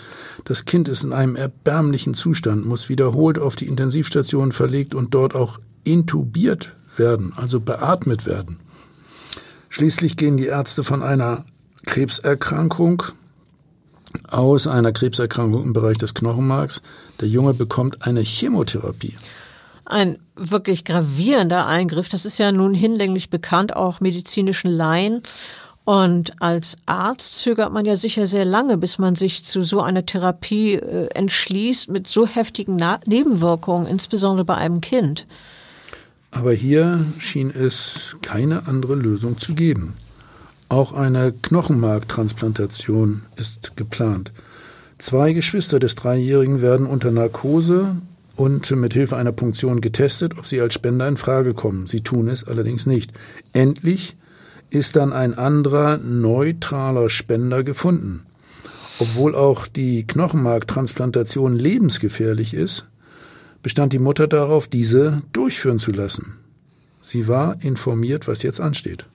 Das 0.46 0.64
Kind 0.64 0.88
ist 0.88 1.04
in 1.04 1.12
einem 1.12 1.36
erbärmlichen 1.36 2.14
Zustand, 2.14 2.66
muss 2.66 2.88
wiederholt 2.88 3.38
auf 3.38 3.58
die 3.58 3.68
Intensivstation 3.68 4.54
verlegt 4.54 4.96
und 4.96 5.14
dort 5.14 5.36
auch 5.36 5.60
intubiert 5.84 6.74
werden, 6.96 7.34
also 7.36 7.60
beatmet 7.60 8.26
werden. 8.26 8.60
Schließlich 9.68 10.16
gehen 10.16 10.38
die 10.38 10.46
Ärzte 10.46 10.86
von 10.86 11.04
einer 11.04 11.44
Krebserkrankung 11.86 13.04
aus, 14.30 14.66
einer 14.66 14.94
Krebserkrankung 14.94 15.62
im 15.62 15.74
Bereich 15.74 15.98
des 15.98 16.14
Knochenmarks. 16.14 16.82
Der 17.20 17.28
Junge 17.28 17.54
bekommt 17.54 18.04
eine 18.04 18.22
Chemotherapie 18.22 19.16
ein 19.86 20.20
wirklich 20.36 20.86
gravierender 20.86 21.66
Eingriff. 21.66 22.10
Das 22.10 22.26
ist 22.26 22.38
ja 22.38 22.52
nun 22.52 22.74
hinlänglich 22.74 23.30
bekannt, 23.30 23.76
auch 23.76 24.00
medizinischen 24.00 24.72
Laien. 24.72 25.24
Und 25.86 26.42
als 26.42 26.78
Arzt 26.86 27.36
zögert 27.38 27.74
man 27.74 27.86
ja 27.86 27.96
sicher 27.96 28.26
sehr 28.26 28.46
lange, 28.46 28.78
bis 28.78 29.00
man 29.00 29.16
sich 29.16 29.44
zu 29.44 29.62
so 29.62 29.82
einer 29.82 30.06
Therapie 30.06 30.76
äh, 30.76 31.08
entschließt 31.14 31.90
mit 31.90 32.08
so 32.08 32.26
heftigen 32.26 32.78
Na 32.78 33.00
Nebenwirkungen, 33.06 33.86
insbesondere 33.88 34.46
bei 34.46 34.56
einem 34.56 34.80
Kind. 34.80 35.28
Aber 36.32 36.54
hier 36.54 37.06
schien 37.20 37.52
es 37.52 38.16
keine 38.22 38.66
andere 38.68 38.96
Lösung 38.96 39.38
zu 39.38 39.54
geben. 39.54 39.96
Auch 40.70 40.94
eine 40.94 41.34
Knochenmarktransplantation 41.34 43.24
ist 43.36 43.76
geplant. 43.76 44.32
Zwei 44.98 45.34
Geschwister 45.34 45.80
des 45.80 45.96
Dreijährigen 45.96 46.62
werden 46.62 46.88
unter 46.88 47.12
Narkose 47.12 47.98
und 48.36 48.70
mit 48.72 48.94
Hilfe 48.94 49.18
einer 49.18 49.32
Punktion 49.32 49.82
getestet, 49.82 50.38
ob 50.38 50.48
sie 50.48 50.60
als 50.62 50.74
Spender 50.74 51.08
in 51.08 51.18
Frage 51.18 51.54
kommen. 51.54 51.88
Sie 51.88 52.02
tun 52.02 52.28
es 52.28 52.44
allerdings 52.44 52.86
nicht. 52.86 53.12
Endlich 53.54 54.16
ist 54.70 54.96
dann 54.96 55.14
ein 55.14 55.38
anderer 55.38 55.98
neutraler 55.98 57.10
Spender 57.10 57.64
gefunden. 57.64 58.26
Obwohl 59.00 59.36
auch 59.36 59.68
die 59.68 60.06
Knochenmarktransplantation 60.06 61.58
lebensgefährlich 61.58 62.54
ist, 62.54 62.86
bestand 63.62 63.94
die 63.94 64.00
Mutter 64.00 64.28
darauf, 64.28 64.68
diese 64.68 65.22
durchführen 65.32 65.80
zu 65.80 65.92
lassen. 65.92 66.38
Sie 67.02 67.28
war 67.28 67.58
informiert, 67.62 68.28
was 68.28 68.44
jetzt 68.44 68.60
ansteht. 68.60 69.06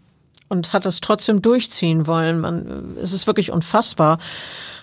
Und 0.48 0.72
hat 0.72 0.86
es 0.86 1.00
trotzdem 1.00 1.42
durchziehen 1.42 2.06
wollen. 2.06 2.40
Man, 2.40 2.96
es 3.00 3.12
ist 3.12 3.26
wirklich 3.26 3.50
unfassbar. 3.50 4.18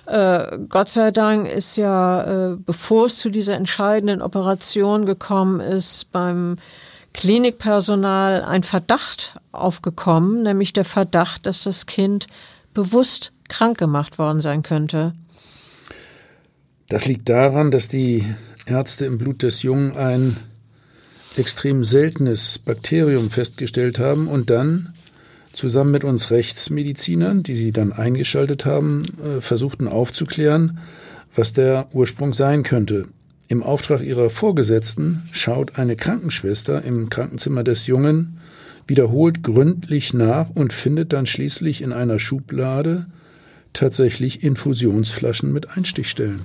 Äh, 0.06 0.58
Gott 0.70 0.90
sei 0.90 1.12
Dank 1.12 1.48
ist 1.48 1.78
ja, 1.78 2.52
äh, 2.52 2.56
bevor 2.58 3.08
es 3.08 3.18
zu 3.18 3.30
dieser 3.30 3.56
entscheidenden 3.56 4.22
Operation 4.22 5.06
gekommen 5.06 5.60
ist, 5.60 6.12
beim 6.12 6.58
Klinikpersonal 7.14 8.44
ein 8.44 8.64
Verdacht 8.64 9.36
aufgekommen, 9.52 10.44
nämlich 10.44 10.74
der 10.74 10.84
Verdacht, 10.84 11.46
dass 11.46 11.64
das 11.64 11.86
Kind 11.86 12.28
bewusst 12.74 13.32
krank 13.48 13.78
gemacht 13.78 14.20
worden 14.20 14.42
sein 14.42 14.64
könnte. 14.64 15.14
Das 16.90 17.06
liegt 17.06 17.30
daran, 17.30 17.72
dass 17.72 17.88
die 17.88 18.24
Ärzte 18.66 19.06
im 19.06 19.18
Blut 19.18 19.44
des 19.44 19.64
Jungen 19.64 19.96
ein 19.96 20.38
extrem 21.38 21.84
seltenes 21.84 22.60
Bakterium 22.60 23.30
festgestellt 23.30 23.98
haben 24.00 24.28
und 24.28 24.50
dann 24.50 24.94
zusammen 25.56 25.92
mit 25.92 26.04
uns 26.04 26.32
Rechtsmedizinern, 26.32 27.44
die 27.44 27.56
sie 27.56 27.72
dann 27.72 27.94
eingeschaltet 27.94 28.66
haben, 28.66 29.04
äh, 29.24 29.42
versuchten 29.42 29.88
aufzuklären, 29.88 30.80
was 31.34 31.54
der 31.54 31.88
Ursprung 31.94 32.34
sein 32.34 32.64
könnte. 32.64 33.08
Im 33.48 33.64
Auftrag 33.64 34.02
ihrer 34.02 34.30
Vorgesetzten 34.30 35.24
schaut 35.32 35.78
eine 35.78 35.96
Krankenschwester 35.96 36.84
im 36.84 37.10
Krankenzimmer 37.10 37.64
des 37.64 37.88
Jungen 37.88 38.40
wiederholt 38.88 39.44
gründlich 39.44 40.14
nach 40.14 40.50
und 40.50 40.74
findet 40.74 41.14
dann 41.14 41.26
schließlich 41.26 41.82
in 41.82 41.94
einer 41.94 42.20
Schublade 42.20 43.08
tatsächlich 43.74 44.44
Infusionsflaschen 44.44 45.52
mit 45.52 45.76
Einstichstellen. 45.78 46.42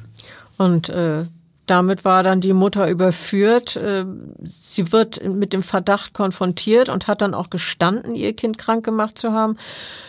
Und 0.57 0.89
äh, 0.89 1.25
damit 1.71 2.05
war 2.05 2.23
dann 2.23 2.41
die 2.41 2.53
Mutter 2.53 2.89
überführt. 2.89 3.77
Äh, 3.77 4.05
sie 4.43 4.93
wird 4.93 5.25
mit 5.25 5.53
dem 5.53 5.63
Verdacht 5.63 6.13
konfrontiert 6.13 6.89
und 6.89 7.07
hat 7.07 7.23
dann 7.23 7.33
auch 7.33 7.49
gestanden, 7.49 8.15
ihr 8.15 8.35
Kind 8.35 8.59
krank 8.59 8.85
gemacht 8.85 9.17
zu 9.17 9.33
haben. 9.33 9.57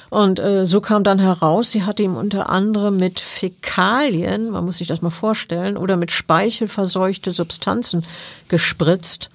Und 0.10 0.40
äh, 0.40 0.66
so 0.66 0.82
kam 0.82 1.04
dann 1.04 1.20
heraus, 1.20 1.72
sie 1.72 1.84
hatte 1.84 2.04
ihm 2.04 2.18
unter 2.18 2.50
anderem 2.50 2.98
mit 2.98 3.20
Fäkalien, 3.20 4.50
man 4.50 4.66
muss 4.66 4.78
sich 4.78 4.88
das 4.88 5.02
mal 5.02 5.12
vorstellen, 5.12 5.78
oder 5.78 5.96
mit 5.96 6.12
Speichel 6.12 6.68
verseuchte 6.68 7.32
Substanzen 7.32 8.04
gespritzt. 8.50 9.30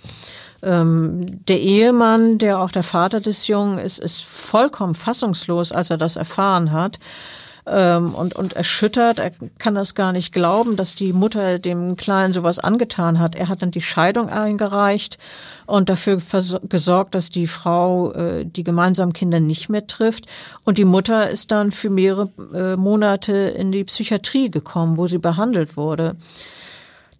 Ähm, 0.62 1.45
der 1.47 1.61
Ehemann, 1.61 2.39
der 2.39 2.61
auch 2.61 2.73
der 2.73 2.83
Vater 2.83 3.21
des 3.21 3.47
Jungen 3.47 3.79
ist, 3.79 4.01
ist 4.01 4.25
vollkommen 4.25 4.95
fassungslos, 4.95 5.73
als 5.73 5.91
er 5.91 5.97
das 5.97 6.17
erfahren 6.17 6.73
hat 6.73 6.99
ähm, 7.66 8.14
und, 8.14 8.35
und 8.35 8.52
erschüttert. 8.55 9.18
Er 9.18 9.33
kann 9.59 9.74
das 9.74 9.94
gar 9.94 10.12
nicht 10.12 10.33
glauben, 10.33 10.76
dass 10.76 10.94
die 10.94 11.12
Mutter 11.12 11.59
dem 11.59 11.96
Kleinen 11.96 12.33
sowas 12.33 12.59
angetan 12.59 13.18
hat. 13.18 13.35
Er 13.35 13.48
hat 13.48 13.62
dann 13.62 13.70
die 13.70 13.83
Scheidung 13.83 14.29
eingereicht 14.29 15.18
und 15.66 15.88
dafür 15.88 16.18
gesorgt, 16.68 17.14
dass 17.14 17.31
die 17.31 17.46
Frau 17.46 18.12
äh, 18.12 18.44
die 18.44 18.64
gemeinsamen 18.64 19.12
Kinder 19.12 19.40
nicht 19.40 19.68
mehr 19.68 19.87
trifft. 19.87 20.26
Und 20.64 20.79
die 20.79 20.85
Mutter 20.85 21.29
ist 21.29 21.50
dann 21.50 21.72
für 21.72 21.90
mehrere 21.90 22.31
äh, 22.55 22.76
Monate 22.76 23.33
in 23.33 23.72
die 23.72 23.85
Psychiatrie 23.85 24.50
gekommen, 24.50 24.96
wo 24.96 25.07
sie 25.07 25.18
behandelt 25.18 25.76
wurde. 25.76 26.16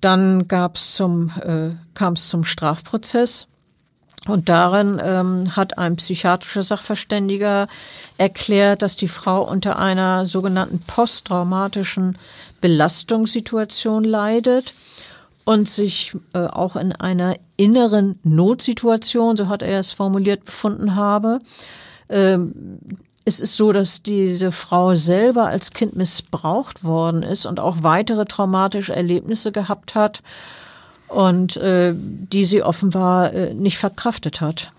Dann 0.01 0.47
gab's 0.47 0.95
zum, 0.95 1.31
äh, 1.43 1.71
kam 1.95 2.13
es 2.13 2.29
zum 2.29 2.45
Strafprozess. 2.45 3.49
Und 4.29 4.49
darin 4.49 5.01
ähm, 5.03 5.55
hat 5.57 5.79
ein 5.79 5.97
psychiatrischer 5.97 6.63
Sachverständiger 6.63 7.69
erklärt, 8.19 8.83
dass 8.83 8.97
die 8.97 9.09
Frau 9.09 9.43
unter 9.49 9.79
einer 9.79 10.27
sogenannten 10.27 10.81
posttraumatischen 10.81 12.19
Belastungssituation 12.61 14.05
leidet 14.05 14.75
und 15.45 15.69
sich 15.69 16.17
äh, 16.33 16.47
auch 16.47 16.75
in 16.77 16.93
einer 16.93 17.37
inneren 17.57 18.19
Notsituation, 18.25 19.37
so 19.37 19.49
hat 19.49 19.63
er 19.63 19.79
es 19.79 19.93
formuliert, 19.93 20.45
befunden 20.45 20.97
habe. 20.97 21.39
Ähm, 22.09 22.79
es 23.25 23.41
ist 23.41 23.57
so, 23.57 23.73
dass 23.73 24.03
diese 24.03 24.53
Frau 24.53 24.95
selber 24.95 25.47
als 25.47 25.73
Kind 25.73 25.97
missbraucht 25.97 26.85
worden 26.85 27.23
ist 27.23 27.47
und 27.47 27.59
auch 27.59 27.79
weitere 27.83 28.25
traumatische 28.25 28.95
Erlebnisse 28.95 29.53
gehabt 29.53 29.95
hat 29.95 30.23
und 31.09 31.57
äh, 31.57 31.95
die 31.97 32.45
sie 32.45 32.63
offenbar 32.63 33.33
äh, 33.33 33.55
nicht 33.55 33.79
verkraftet 33.79 34.41
hat. 34.41 34.73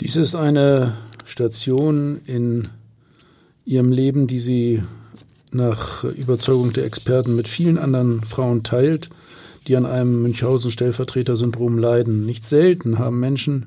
Dies 0.00 0.16
ist 0.16 0.34
eine 0.34 0.94
Station 1.24 2.20
in 2.26 2.68
ihrem 3.64 3.92
Leben, 3.92 4.26
die 4.26 4.38
sie 4.38 4.82
nach 5.52 6.04
Überzeugung 6.04 6.72
der 6.72 6.84
Experten 6.84 7.34
mit 7.34 7.48
vielen 7.48 7.78
anderen 7.78 8.22
Frauen 8.22 8.62
teilt, 8.62 9.08
die 9.66 9.76
an 9.76 9.86
einem 9.86 10.22
Münchhausen-Stellvertreter-Syndrom 10.22 11.78
leiden. 11.78 12.24
Nicht 12.24 12.44
selten 12.46 12.98
haben 12.98 13.20
Menschen, 13.20 13.66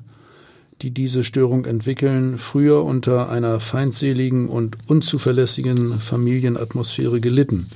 die 0.82 0.90
diese 0.90 1.22
Störung 1.22 1.64
entwickeln, 1.64 2.38
früher 2.38 2.84
unter 2.84 3.28
einer 3.28 3.60
feindseligen 3.60 4.48
und 4.48 4.76
unzuverlässigen 4.88 6.00
Familienatmosphäre 6.00 7.20
gelitten. 7.20 7.68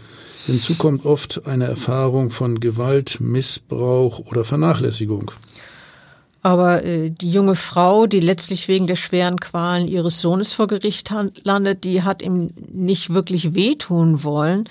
Hinzu 0.47 0.77
kommt 0.77 1.05
oft 1.05 1.47
eine 1.47 1.67
Erfahrung 1.67 2.31
von 2.31 2.61
Gewalt, 2.61 3.21
Missbrauch 3.21 4.21
oder 4.21 4.45
Vernachlässigung. 4.45 5.33
Aber 6.43 6.85
äh, 6.85 7.11
die 7.11 7.33
junge 7.33 7.57
Frau, 7.57 8.07
die 8.07 8.21
letztlich 8.21 8.69
wegen 8.69 8.87
der 8.87 8.95
schweren 8.95 9.41
Qualen 9.41 9.89
ihres 9.89 10.21
Sohnes 10.21 10.53
vor 10.53 10.69
Gericht 10.69 11.13
landet, 11.43 11.83
die 11.83 12.05
hat 12.05 12.23
ihm 12.23 12.51
nicht 12.73 13.13
wirklich 13.13 13.57
wehtun 13.57 14.23
wollen, 14.23 14.69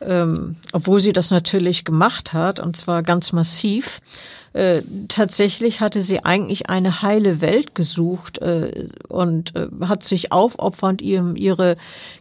ähm, 0.00 0.56
obwohl 0.72 1.00
sie 1.00 1.12
das 1.12 1.30
natürlich 1.30 1.84
gemacht 1.84 2.32
hat, 2.32 2.60
und 2.60 2.76
zwar 2.76 3.02
ganz 3.02 3.32
massiv. 3.32 4.00
Äh, 4.52 4.82
tatsächlich 5.08 5.80
hatte 5.80 6.02
sie 6.02 6.24
eigentlich 6.24 6.68
eine 6.68 7.02
heile 7.02 7.40
Welt 7.40 7.76
gesucht 7.76 8.38
äh, 8.38 8.88
und 9.08 9.54
äh, 9.54 9.68
hat 9.86 10.02
sich 10.02 10.32
aufopfernd 10.32 11.02
ihrem, 11.02 11.36
ihre 11.36 11.76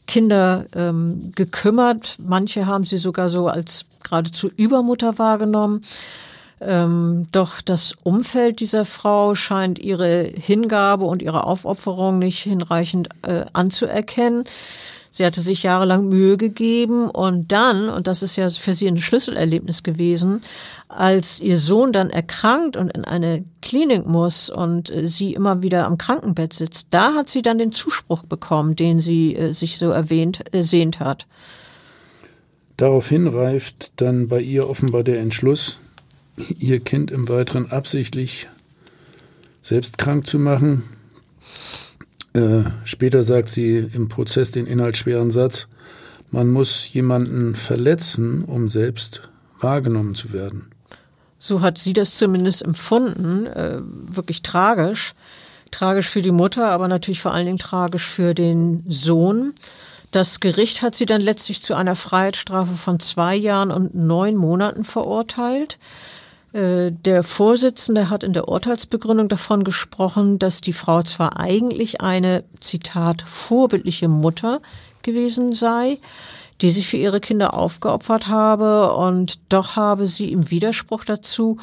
Kinder 0.05 0.65
ähm, 0.75 1.31
gekümmert. 1.33 2.17
Manche 2.19 2.67
haben 2.67 2.85
sie 2.85 2.97
sogar 2.97 3.29
so 3.29 3.47
als 3.47 3.85
geradezu 4.03 4.51
Übermutter 4.55 5.17
wahrgenommen. 5.17 5.81
Ähm, 6.61 7.27
doch 7.31 7.61
das 7.61 7.93
Umfeld 8.03 8.59
dieser 8.59 8.85
Frau 8.85 9.33
scheint 9.33 9.79
ihre 9.79 10.23
Hingabe 10.23 11.05
und 11.05 11.21
ihre 11.21 11.45
Aufopferung 11.45 12.19
nicht 12.19 12.39
hinreichend 12.39 13.09
äh, 13.25 13.45
anzuerkennen. 13.53 14.43
Sie 15.19 15.25
hatte 15.25 15.41
sich 15.41 15.63
jahrelang 15.63 16.07
Mühe 16.07 16.37
gegeben 16.37 17.09
und 17.09 17.51
dann, 17.51 17.89
und 17.89 18.07
das 18.07 18.23
ist 18.23 18.37
ja 18.37 18.49
für 18.49 18.73
sie 18.73 18.87
ein 18.87 18.95
Schlüsselerlebnis 18.95 19.83
gewesen, 19.83 20.43
als 20.87 21.41
ihr 21.41 21.57
Sohn 21.57 21.91
dann 21.91 22.09
erkrankt 22.09 22.77
und 22.77 22.89
in 22.95 23.03
eine 23.03 23.43
Klinik 23.61 24.05
muss 24.05 24.49
und 24.49 24.89
äh, 24.89 25.07
sie 25.09 25.33
immer 25.33 25.61
wieder 25.61 25.87
am 25.87 25.97
Krankenbett 25.97 26.53
sitzt, 26.53 26.87
da 26.91 27.15
hat 27.15 27.29
sie 27.29 27.41
dann 27.41 27.57
den 27.57 27.73
Zuspruch 27.73 28.23
bekommen, 28.23 28.77
den 28.77 29.01
sie 29.01 29.35
äh, 29.35 29.51
sich 29.51 29.77
so 29.77 29.89
erwähnt, 29.89 30.41
ersehnt 30.53 31.01
hat. 31.01 31.27
Daraufhin 32.77 33.27
reift 33.27 33.91
dann 33.97 34.29
bei 34.29 34.39
ihr 34.39 34.69
offenbar 34.69 35.03
der 35.03 35.19
Entschluss, 35.19 35.81
ihr 36.59 36.79
Kind 36.79 37.11
im 37.11 37.27
Weiteren 37.27 37.69
absichtlich 37.73 38.47
selbst 39.61 39.97
krank 39.97 40.27
zu 40.27 40.39
machen. 40.39 40.83
Äh, 42.39 42.63
später 42.85 43.23
sagt 43.23 43.49
sie 43.49 43.77
im 43.77 44.07
Prozess 44.07 44.51
den 44.51 44.65
inhaltsschweren 44.65 45.29
Satz, 45.29 45.67
man 46.31 46.49
muss 46.49 46.93
jemanden 46.93 47.55
verletzen, 47.55 48.45
um 48.45 48.69
selbst 48.69 49.23
wahrgenommen 49.59 50.15
zu 50.15 50.31
werden. 50.31 50.69
So 51.37 51.61
hat 51.61 51.77
sie 51.77 51.93
das 51.93 52.17
zumindest 52.17 52.63
empfunden, 52.63 53.45
äh, 53.47 53.79
wirklich 53.81 54.41
tragisch. 54.41 55.13
Tragisch 55.71 56.07
für 56.07 56.21
die 56.21 56.31
Mutter, 56.31 56.69
aber 56.69 56.87
natürlich 56.87 57.21
vor 57.21 57.33
allen 57.33 57.45
Dingen 57.45 57.57
tragisch 57.57 58.05
für 58.05 58.33
den 58.33 58.83
Sohn. 58.87 59.53
Das 60.11 60.39
Gericht 60.39 60.81
hat 60.81 60.95
sie 60.95 61.05
dann 61.05 61.21
letztlich 61.21 61.61
zu 61.61 61.75
einer 61.75 61.95
Freiheitsstrafe 61.95 62.73
von 62.73 62.99
zwei 62.99 63.35
Jahren 63.35 63.71
und 63.71 63.93
neun 63.93 64.35
Monaten 64.35 64.83
verurteilt. 64.83 65.77
Äh, 66.53 66.91
der 66.91 67.23
Vorsitzende 67.23 68.09
hat 68.09 68.23
in 68.23 68.33
der 68.33 68.47
Urteilsbegründung 68.47 69.29
davon 69.29 69.63
gesprochen, 69.63 70.39
dass 70.39 70.61
die 70.61 70.73
Frau 70.73 71.03
zwar 71.03 71.39
eigentlich 71.39 72.01
eine, 72.01 72.43
Zitat, 72.59 73.21
vorbildliche 73.21 74.07
Mutter 74.07 74.61
gewesen 75.01 75.53
sei, 75.53 75.99
die 76.61 76.71
sich 76.71 76.87
für 76.87 76.97
ihre 76.97 77.19
Kinder 77.19 77.53
aufgeopfert 77.53 78.27
habe 78.27 78.93
und 78.93 79.39
doch 79.49 79.75
habe 79.75 80.07
sie 80.07 80.31
im 80.31 80.49
Widerspruch 80.49 81.05
dazu 81.05 81.57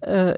äh, 0.00 0.34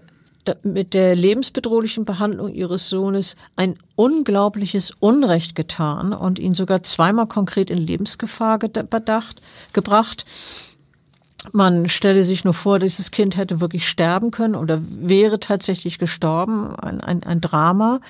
mit 0.64 0.94
der 0.94 1.14
lebensbedrohlichen 1.14 2.04
Behandlung 2.04 2.52
ihres 2.52 2.88
Sohnes 2.88 3.36
ein 3.54 3.78
unglaubliches 3.94 4.90
Unrecht 4.98 5.54
getan 5.54 6.12
und 6.12 6.40
ihn 6.40 6.54
sogar 6.54 6.82
zweimal 6.82 7.26
konkret 7.26 7.70
in 7.70 7.78
Lebensgefahr 7.78 8.58
bedacht, 8.58 9.40
gebracht. 9.72 10.24
Man 11.50 11.88
stelle 11.88 12.22
sich 12.22 12.44
nur 12.44 12.54
vor, 12.54 12.78
dieses 12.78 13.10
Kind 13.10 13.36
hätte 13.36 13.60
wirklich 13.60 13.88
sterben 13.88 14.30
können 14.30 14.54
oder 14.54 14.80
wäre 14.82 15.40
tatsächlich 15.40 15.98
gestorben. 15.98 16.76
Ein, 16.76 17.00
ein, 17.00 17.24
ein 17.24 17.40
Drama. 17.40 18.00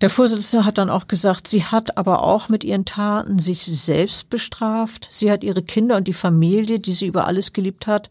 Der 0.00 0.10
Vorsitzende 0.10 0.64
hat 0.66 0.78
dann 0.78 0.90
auch 0.90 1.06
gesagt, 1.06 1.46
sie 1.46 1.64
hat 1.64 1.96
aber 1.96 2.24
auch 2.24 2.48
mit 2.48 2.64
ihren 2.64 2.84
Taten 2.84 3.38
sich 3.38 3.62
selbst 3.64 4.28
bestraft. 4.28 5.06
Sie 5.08 5.30
hat 5.30 5.44
ihre 5.44 5.62
Kinder 5.62 5.96
und 5.96 6.08
die 6.08 6.12
Familie, 6.12 6.80
die 6.80 6.92
sie 6.92 7.06
über 7.06 7.26
alles 7.26 7.52
geliebt 7.52 7.86
hat, 7.86 8.10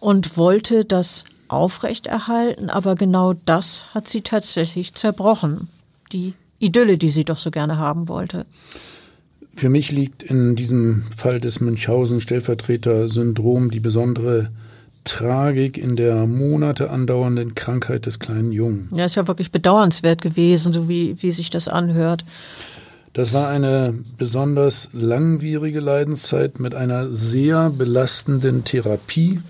und 0.00 0.38
wollte 0.38 0.86
das 0.86 1.26
aufrechterhalten. 1.48 2.70
Aber 2.70 2.94
genau 2.94 3.34
das 3.34 3.88
hat 3.92 4.08
sie 4.08 4.22
tatsächlich 4.22 4.94
zerbrochen. 4.94 5.68
Die 6.12 6.32
Idylle, 6.58 6.96
die 6.96 7.10
sie 7.10 7.24
doch 7.24 7.38
so 7.38 7.50
gerne 7.50 7.76
haben 7.76 8.08
wollte. 8.08 8.46
Für 9.54 9.68
mich 9.68 9.92
liegt 9.92 10.22
in 10.22 10.56
diesem 10.56 11.04
Fall 11.16 11.40
des 11.40 11.60
Münchhausen-Stellvertreter-Syndrom 11.60 13.70
die 13.70 13.80
besondere 13.80 14.50
Tragik 15.04 15.78
in 15.78 15.96
der 15.96 16.26
Monate 16.26 16.90
andauernden 16.90 17.54
Krankheit 17.54 18.06
des 18.06 18.18
kleinen 18.18 18.52
Jungen. 18.52 18.90
Ja, 18.94 19.06
ist 19.06 19.16
ja 19.16 19.26
wirklich 19.26 19.50
bedauernswert 19.50 20.22
gewesen, 20.22 20.72
so 20.72 20.88
wie, 20.88 21.20
wie 21.22 21.30
sich 21.30 21.50
das 21.50 21.68
anhört. 21.68 22.24
Das 23.12 23.32
war 23.32 23.48
eine 23.48 23.98
besonders 24.18 24.90
langwierige 24.92 25.80
Leidenszeit 25.80 26.60
mit 26.60 26.74
einer 26.74 27.12
sehr 27.12 27.70
belastenden 27.70 28.64
Therapie. 28.64 29.40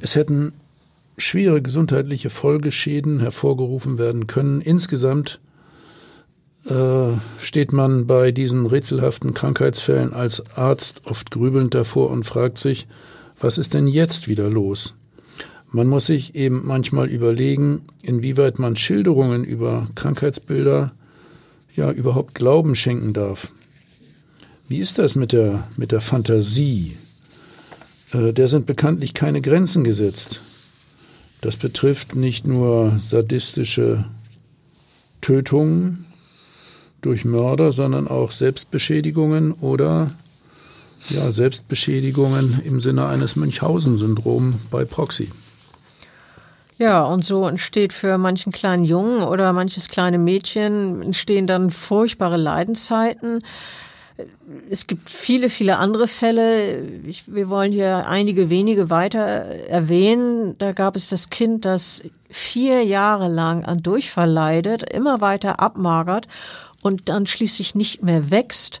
Es 0.00 0.16
hätten 0.16 0.52
schwere 1.16 1.62
gesundheitliche 1.62 2.30
Folgeschäden 2.30 3.20
hervorgerufen 3.20 3.98
werden 3.98 4.26
können. 4.26 4.60
Insgesamt 4.60 5.38
steht 6.64 7.72
man 7.72 8.06
bei 8.06 8.30
diesen 8.30 8.66
rätselhaften 8.66 9.34
Krankheitsfällen 9.34 10.12
als 10.12 10.44
Arzt 10.56 11.02
oft 11.04 11.30
grübelnd 11.30 11.74
davor 11.74 12.10
und 12.10 12.24
fragt 12.24 12.58
sich, 12.58 12.86
was 13.40 13.58
ist 13.58 13.74
denn 13.74 13.88
jetzt 13.88 14.28
wieder 14.28 14.48
los? 14.48 14.94
Man 15.72 15.88
muss 15.88 16.06
sich 16.06 16.34
eben 16.34 16.66
manchmal 16.66 17.08
überlegen, 17.08 17.82
inwieweit 18.02 18.58
man 18.58 18.76
Schilderungen 18.76 19.42
über 19.42 19.88
Krankheitsbilder 19.94 20.92
ja 21.74 21.90
überhaupt 21.90 22.34
Glauben 22.34 22.74
schenken 22.74 23.12
darf. 23.12 23.50
Wie 24.68 24.78
ist 24.78 24.98
das 24.98 25.14
mit 25.14 25.32
der, 25.32 25.66
mit 25.76 25.90
der 25.90 26.00
Fantasie? 26.00 26.96
Äh, 28.12 28.32
der 28.32 28.48
sind 28.48 28.66
bekanntlich 28.66 29.14
keine 29.14 29.40
Grenzen 29.40 29.82
gesetzt. 29.82 30.42
Das 31.40 31.56
betrifft 31.56 32.14
nicht 32.14 32.46
nur 32.46 32.96
sadistische 32.98 34.04
Tötungen, 35.20 36.04
durch 37.02 37.24
Mörder, 37.24 37.72
sondern 37.72 38.08
auch 38.08 38.30
Selbstbeschädigungen 38.30 39.52
oder 39.52 40.10
ja, 41.08 41.30
Selbstbeschädigungen 41.32 42.62
im 42.64 42.80
Sinne 42.80 43.06
eines 43.06 43.36
Münchhausen-Syndrom 43.36 44.60
bei 44.70 44.84
Proxy. 44.84 45.28
Ja, 46.78 47.04
und 47.04 47.24
so 47.24 47.46
entsteht 47.46 47.92
für 47.92 48.18
manchen 48.18 48.52
kleinen 48.52 48.84
Jungen 48.84 49.22
oder 49.22 49.52
manches 49.52 49.88
kleine 49.88 50.18
Mädchen 50.18 51.02
entstehen 51.02 51.46
dann 51.46 51.70
furchtbare 51.70 52.36
Leidenszeiten. 52.36 53.42
Es 54.70 54.86
gibt 54.86 55.08
viele, 55.08 55.48
viele 55.48 55.78
andere 55.78 56.06
Fälle. 56.06 56.82
Ich, 57.06 57.32
wir 57.32 57.48
wollen 57.48 57.72
hier 57.72 58.08
einige 58.08 58.50
wenige 58.50 58.90
weiter 58.90 59.20
erwähnen. 59.20 60.56
Da 60.58 60.72
gab 60.72 60.96
es 60.96 61.08
das 61.08 61.30
Kind, 61.30 61.64
das 61.64 62.02
vier 62.30 62.84
Jahre 62.84 63.28
lang 63.28 63.64
an 63.64 63.82
Durchfall 63.82 64.30
leidet, 64.30 64.82
immer 64.92 65.20
weiter 65.20 65.60
abmagert 65.60 66.26
und 66.82 67.08
dann 67.08 67.26
schließlich 67.26 67.74
nicht 67.74 68.02
mehr 68.02 68.30
wächst. 68.30 68.80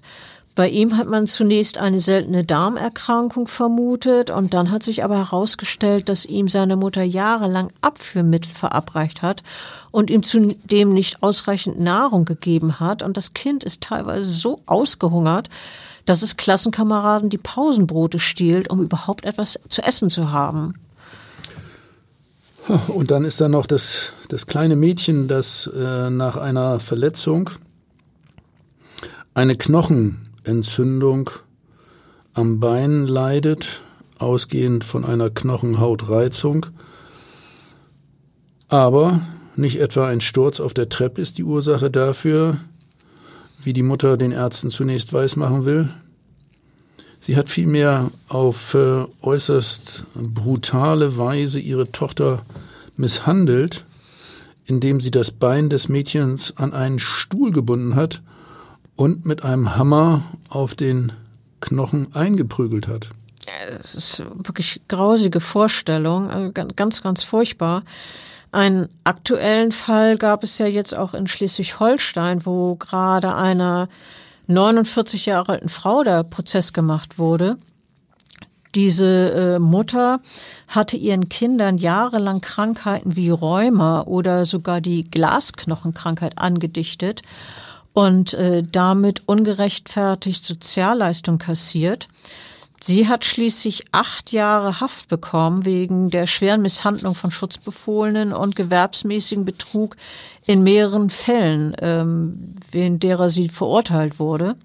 Bei 0.54 0.68
ihm 0.68 0.98
hat 0.98 1.08
man 1.08 1.26
zunächst 1.26 1.78
eine 1.78 1.98
seltene 1.98 2.44
Darmerkrankung 2.44 3.48
vermutet 3.48 4.28
und 4.28 4.52
dann 4.52 4.70
hat 4.70 4.82
sich 4.82 5.02
aber 5.02 5.16
herausgestellt, 5.16 6.10
dass 6.10 6.26
ihm 6.26 6.48
seine 6.48 6.76
Mutter 6.76 7.02
jahrelang 7.02 7.72
Abführmittel 7.80 8.52
verabreicht 8.52 9.22
hat 9.22 9.42
und 9.90 10.10
ihm 10.10 10.22
zudem 10.22 10.92
nicht 10.92 11.22
ausreichend 11.22 11.80
Nahrung 11.80 12.26
gegeben 12.26 12.80
hat 12.80 13.02
und 13.02 13.16
das 13.16 13.32
Kind 13.32 13.64
ist 13.64 13.80
teilweise 13.80 14.30
so 14.30 14.60
ausgehungert, 14.66 15.48
dass 16.04 16.20
es 16.20 16.36
Klassenkameraden 16.36 17.30
die 17.30 17.38
Pausenbrote 17.38 18.18
stiehlt, 18.18 18.68
um 18.68 18.82
überhaupt 18.82 19.24
etwas 19.24 19.58
zu 19.68 19.80
essen 19.82 20.10
zu 20.10 20.32
haben. 20.32 20.74
Und 22.88 23.10
dann 23.10 23.24
ist 23.24 23.40
da 23.40 23.48
noch 23.48 23.66
das, 23.66 24.12
das 24.28 24.46
kleine 24.46 24.76
Mädchen, 24.76 25.28
das 25.28 25.68
äh, 25.74 26.10
nach 26.10 26.36
einer 26.36 26.78
Verletzung 26.78 27.50
eine 29.34 29.56
Knochenentzündung 29.56 31.30
am 32.34 32.60
Bein 32.60 33.06
leidet, 33.06 33.82
ausgehend 34.18 34.84
von 34.84 35.04
einer 35.04 35.30
Knochenhautreizung, 35.30 36.66
aber 38.68 39.20
nicht 39.56 39.80
etwa 39.80 40.08
ein 40.08 40.20
Sturz 40.20 40.60
auf 40.60 40.74
der 40.74 40.88
Treppe 40.88 41.20
ist 41.20 41.38
die 41.38 41.44
Ursache 41.44 41.90
dafür, 41.90 42.58
wie 43.62 43.72
die 43.72 43.82
Mutter 43.82 44.16
den 44.16 44.32
Ärzten 44.32 44.70
zunächst 44.70 45.12
weismachen 45.12 45.64
will. 45.64 45.88
Sie 47.20 47.36
hat 47.36 47.48
vielmehr 47.48 48.10
auf 48.28 48.74
äh, 48.74 49.04
äußerst 49.20 50.04
brutale 50.14 51.16
Weise 51.16 51.60
ihre 51.60 51.92
Tochter 51.92 52.42
misshandelt, 52.96 53.84
indem 54.64 55.00
sie 55.00 55.10
das 55.10 55.30
Bein 55.30 55.68
des 55.68 55.88
Mädchens 55.88 56.56
an 56.56 56.72
einen 56.72 56.98
Stuhl 56.98 57.50
gebunden 57.50 57.94
hat 57.94 58.22
und 58.96 59.24
mit 59.24 59.44
einem 59.44 59.76
Hammer 59.76 60.22
auf 60.48 60.74
den 60.74 61.12
Knochen 61.60 62.14
eingeprügelt 62.14 62.88
hat. 62.88 63.10
Es 63.80 63.94
ist 63.94 64.18
wirklich 64.20 64.80
grausige 64.88 65.40
Vorstellung, 65.40 66.30
also 66.30 66.52
ganz, 66.52 67.02
ganz 67.02 67.22
furchtbar. 67.22 67.82
Einen 68.52 68.88
aktuellen 69.04 69.72
Fall 69.72 70.18
gab 70.18 70.44
es 70.44 70.58
ja 70.58 70.66
jetzt 70.66 70.96
auch 70.96 71.14
in 71.14 71.26
Schleswig-Holstein, 71.26 72.44
wo 72.44 72.76
gerade 72.76 73.34
einer 73.34 73.88
49 74.46 75.26
Jahre 75.26 75.52
alten 75.52 75.68
Frau 75.68 76.02
der 76.02 76.22
Prozess 76.22 76.72
gemacht 76.72 77.18
wurde. 77.18 77.56
Diese 78.74 79.32
äh, 79.32 79.58
Mutter 79.58 80.20
hatte 80.68 80.96
ihren 80.96 81.28
Kindern 81.28 81.76
jahrelang 81.76 82.40
Krankheiten 82.40 83.16
wie 83.16 83.30
Rheuma 83.30 84.02
oder 84.02 84.44
sogar 84.44 84.80
die 84.80 85.10
Glasknochenkrankheit 85.10 86.38
angedichtet 86.38 87.22
und 87.92 88.34
äh, 88.34 88.62
damit 88.62 89.28
ungerechtfertigt 89.28 90.44
Sozialleistung 90.44 91.38
kassiert. 91.38 92.08
Sie 92.80 93.06
hat 93.06 93.24
schließlich 93.24 93.84
acht 93.92 94.32
Jahre 94.32 94.80
Haft 94.80 95.08
bekommen 95.08 95.64
wegen 95.64 96.10
der 96.10 96.26
schweren 96.26 96.62
Misshandlung 96.62 97.14
von 97.14 97.30
Schutzbefohlenen 97.30 98.32
und 98.32 98.56
gewerbsmäßigen 98.56 99.44
Betrug 99.44 99.96
in 100.46 100.64
mehreren 100.64 101.08
Fällen, 101.08 101.76
ähm, 101.80 102.56
wegen 102.72 102.98
derer 102.98 103.30
sie 103.30 103.48
verurteilt 103.48 104.18
wurde. 104.18 104.56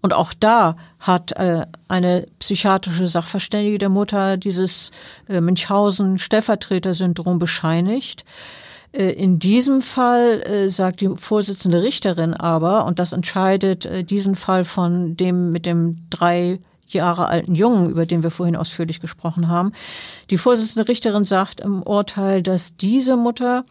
Und 0.00 0.14
auch 0.14 0.32
da 0.32 0.76
hat 1.00 1.32
äh, 1.32 1.66
eine 1.88 2.26
psychiatrische 2.38 3.06
Sachverständige 3.06 3.76
der 3.76 3.90
Mutter 3.90 4.38
dieses 4.38 4.90
äh, 5.28 5.40
Münchhausen-Stellvertreter-Syndrom 5.40 7.38
bescheinigt. 7.38 8.24
Äh, 8.92 9.10
in 9.10 9.38
diesem 9.38 9.80
Fall 9.80 10.42
äh, 10.42 10.68
sagt 10.68 11.00
die 11.00 11.10
Vorsitzende 11.16 11.82
Richterin 11.82 12.34
aber, 12.34 12.84
und 12.84 12.98
das 12.98 13.12
entscheidet 13.12 13.86
äh, 13.86 14.04
diesen 14.04 14.34
Fall 14.34 14.64
von 14.64 15.16
dem 15.16 15.50
mit 15.50 15.66
dem 15.66 16.06
drei 16.10 16.60
Jahre 16.86 17.26
alten 17.26 17.54
Jungen, 17.54 17.90
über 17.90 18.04
den 18.04 18.22
wir 18.22 18.30
vorhin 18.30 18.56
ausführlich 18.56 19.00
gesprochen 19.00 19.48
haben. 19.48 19.72
Die 20.30 20.38
Vorsitzende 20.38 20.88
Richterin 20.88 21.24
sagt 21.24 21.60
im 21.60 21.82
Urteil, 21.82 22.42
dass 22.42 22.76
diese 22.76 23.16
Mutter 23.16 23.64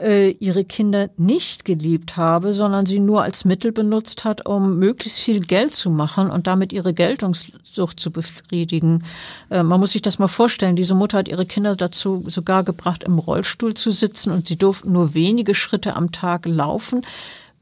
äh, 0.00 0.30
ihre 0.30 0.64
Kinder 0.64 1.10
nicht 1.16 1.64
geliebt 1.64 2.16
habe, 2.16 2.52
sondern 2.52 2.86
sie 2.86 3.00
nur 3.00 3.22
als 3.22 3.44
Mittel 3.44 3.72
benutzt 3.72 4.24
hat, 4.24 4.46
um 4.46 4.78
möglichst 4.78 5.20
viel 5.20 5.40
Geld 5.40 5.74
zu 5.74 5.90
machen 5.90 6.30
und 6.30 6.46
damit 6.46 6.72
ihre 6.72 6.94
Geltungssucht 6.94 8.00
zu 8.00 8.10
befriedigen. 8.10 9.04
Äh, 9.50 9.62
man 9.62 9.80
muss 9.80 9.92
sich 9.92 10.02
das 10.02 10.18
mal 10.18 10.28
vorstellen. 10.28 10.76
Diese 10.76 10.94
Mutter 10.94 11.18
hat 11.18 11.28
ihre 11.28 11.46
Kinder 11.46 11.76
dazu 11.76 12.24
sogar 12.26 12.64
gebracht, 12.64 13.04
im 13.04 13.18
Rollstuhl 13.18 13.74
zu 13.74 13.90
sitzen 13.90 14.32
und 14.32 14.48
sie 14.48 14.56
durften 14.56 14.92
nur 14.92 15.14
wenige 15.14 15.54
Schritte 15.54 15.96
am 15.96 16.12
Tag 16.12 16.46
laufen. 16.46 17.02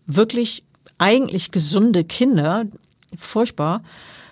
Wirklich 0.07 0.65
eigentlich 0.99 1.51
gesunde 1.51 2.05
Kinder. 2.05 2.67
Furchtbar. 3.17 3.83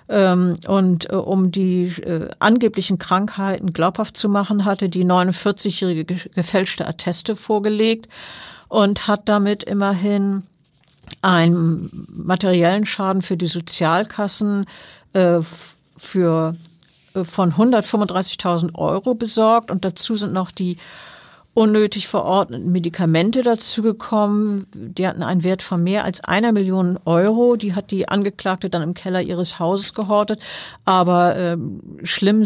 Ähm, 0.09 0.57
und 0.67 1.11
äh, 1.11 1.17
um 1.17 1.51
die 1.51 1.87
äh, 1.87 2.29
angeblichen 2.39 2.99
Krankheiten 2.99 3.73
glaubhaft 3.73 4.17
zu 4.17 4.29
machen, 4.29 4.65
hatte 4.65 4.89
die 4.89 5.05
49-jährige 5.05 6.05
gefälschte 6.05 6.87
Atteste 6.87 7.35
vorgelegt 7.35 8.09
und 8.69 9.09
hat 9.09 9.29
damit 9.29 9.65
immerhin 9.65 10.45
einen 11.23 12.07
materiellen 12.09 12.87
Schaden 12.87 13.23
für 13.23 13.37
die 13.37 13.47
Sozialkassen 13.47 14.67
äh, 15.13 15.41
für 15.97 16.55
von 17.25 17.53
135.000 17.53 18.75
Euro 18.75 19.15
besorgt. 19.15 19.71
Und 19.71 19.85
dazu 19.85 20.15
sind 20.15 20.33
noch 20.33 20.51
die 20.51 20.77
unnötig 21.57 22.07
verordneten 22.07 22.71
Medikamente 22.71 23.43
dazugekommen. 23.43 24.67
Die 24.75 25.07
hatten 25.09 25.23
einen 25.23 25.43
Wert 25.43 25.63
von 25.63 25.83
mehr 25.83 26.05
als 26.05 26.23
einer 26.23 26.53
Million 26.53 26.99
Euro. 27.07 27.57
Die 27.57 27.75
hat 27.75 27.91
die 27.91 28.09
Angeklagte 28.09 28.69
dann 28.69 28.83
im 28.83 28.93
Keller 28.93 29.23
ihres 29.23 29.59
Hauses 29.59 29.95
gehortet. 29.95 30.39
Aber 30.85 31.35
ähm, 31.35 31.81
schlimm, 32.03 32.45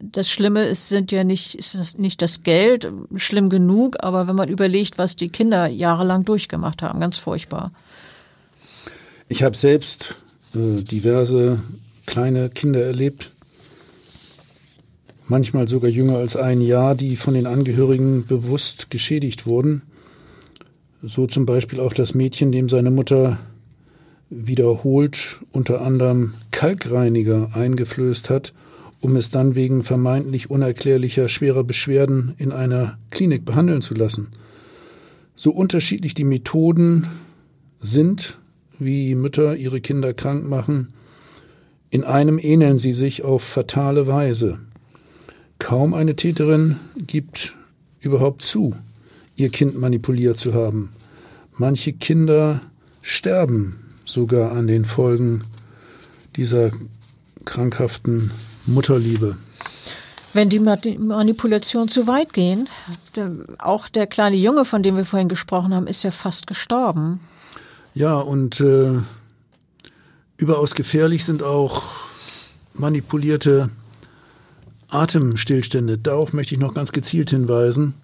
das 0.00 0.28
Schlimme 0.28 0.64
ist, 0.64 0.88
sind 0.88 1.12
ja 1.12 1.22
nicht, 1.22 1.54
ist 1.54 1.96
nicht 2.00 2.20
das 2.22 2.42
Geld, 2.42 2.90
schlimm 3.14 3.50
genug, 3.50 3.98
aber 4.00 4.26
wenn 4.26 4.34
man 4.34 4.48
überlegt, 4.48 4.98
was 4.98 5.14
die 5.14 5.28
Kinder 5.28 5.68
jahrelang 5.68 6.24
durchgemacht 6.24 6.82
haben, 6.82 6.98
ganz 6.98 7.18
furchtbar. 7.18 7.70
Ich 9.28 9.44
habe 9.44 9.56
selbst 9.56 10.16
äh, 10.56 10.82
diverse 10.82 11.60
kleine 12.06 12.50
Kinder 12.50 12.82
erlebt, 12.82 13.30
manchmal 15.30 15.68
sogar 15.68 15.88
jünger 15.88 16.18
als 16.18 16.36
ein 16.36 16.60
Jahr, 16.60 16.94
die 16.94 17.16
von 17.16 17.34
den 17.34 17.46
Angehörigen 17.46 18.26
bewusst 18.26 18.90
geschädigt 18.90 19.46
wurden. 19.46 19.82
So 21.02 21.26
zum 21.26 21.46
Beispiel 21.46 21.80
auch 21.80 21.92
das 21.92 22.14
Mädchen, 22.14 22.52
dem 22.52 22.68
seine 22.68 22.90
Mutter 22.90 23.38
wiederholt 24.28 25.40
unter 25.52 25.80
anderem 25.82 26.34
Kalkreiniger 26.50 27.50
eingeflößt 27.54 28.28
hat, 28.28 28.52
um 29.00 29.16
es 29.16 29.30
dann 29.30 29.54
wegen 29.54 29.82
vermeintlich 29.82 30.50
unerklärlicher 30.50 31.28
schwerer 31.28 31.64
Beschwerden 31.64 32.34
in 32.36 32.52
einer 32.52 32.98
Klinik 33.10 33.44
behandeln 33.44 33.80
zu 33.80 33.94
lassen. 33.94 34.28
So 35.34 35.52
unterschiedlich 35.52 36.14
die 36.14 36.24
Methoden 36.24 37.06
sind, 37.80 38.38
wie 38.78 39.14
Mütter 39.14 39.56
ihre 39.56 39.80
Kinder 39.80 40.12
krank 40.12 40.46
machen, 40.46 40.92
in 41.88 42.04
einem 42.04 42.38
ähneln 42.38 42.78
sie 42.78 42.92
sich 42.92 43.22
auf 43.22 43.42
fatale 43.42 44.06
Weise. 44.06 44.58
Kaum 45.60 45.94
eine 45.94 46.16
Täterin 46.16 46.80
gibt 46.96 47.54
überhaupt 48.00 48.42
zu, 48.42 48.74
ihr 49.36 49.50
Kind 49.50 49.78
manipuliert 49.78 50.36
zu 50.36 50.54
haben. 50.54 50.90
Manche 51.52 51.92
Kinder 51.92 52.62
sterben 53.02 53.78
sogar 54.04 54.52
an 54.52 54.66
den 54.66 54.84
Folgen 54.84 55.44
dieser 56.34 56.70
krankhaften 57.44 58.32
Mutterliebe. 58.66 59.36
Wenn 60.32 60.48
die 60.48 60.60
Manipulation 60.60 61.88
zu 61.88 62.06
weit 62.06 62.32
gehen, 62.32 62.68
auch 63.58 63.88
der 63.88 64.06
kleine 64.06 64.36
Junge, 64.36 64.64
von 64.64 64.82
dem 64.82 64.96
wir 64.96 65.04
vorhin 65.04 65.28
gesprochen 65.28 65.74
haben, 65.74 65.86
ist 65.86 66.02
ja 66.02 66.10
fast 66.10 66.46
gestorben. 66.46 67.20
Ja, 67.94 68.16
und 68.16 68.60
äh, 68.60 68.94
überaus 70.36 70.74
gefährlich 70.74 71.24
sind 71.24 71.42
auch 71.42 71.82
manipulierte 72.74 73.68
Atemstillstände, 74.90 75.98
darauf 75.98 76.32
möchte 76.32 76.54
ich 76.54 76.60
noch 76.60 76.74
ganz 76.74 76.92
gezielt 76.92 77.30
hinweisen. 77.30 77.94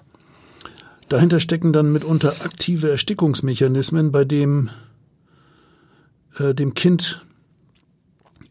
Dahinter 1.08 1.40
stecken 1.40 1.72
dann 1.72 1.92
mitunter 1.92 2.32
aktive 2.44 2.90
Erstickungsmechanismen, 2.90 4.10
bei 4.10 4.24
dem 4.24 4.70
äh, 6.38 6.54
dem 6.54 6.74
Kind 6.74 7.24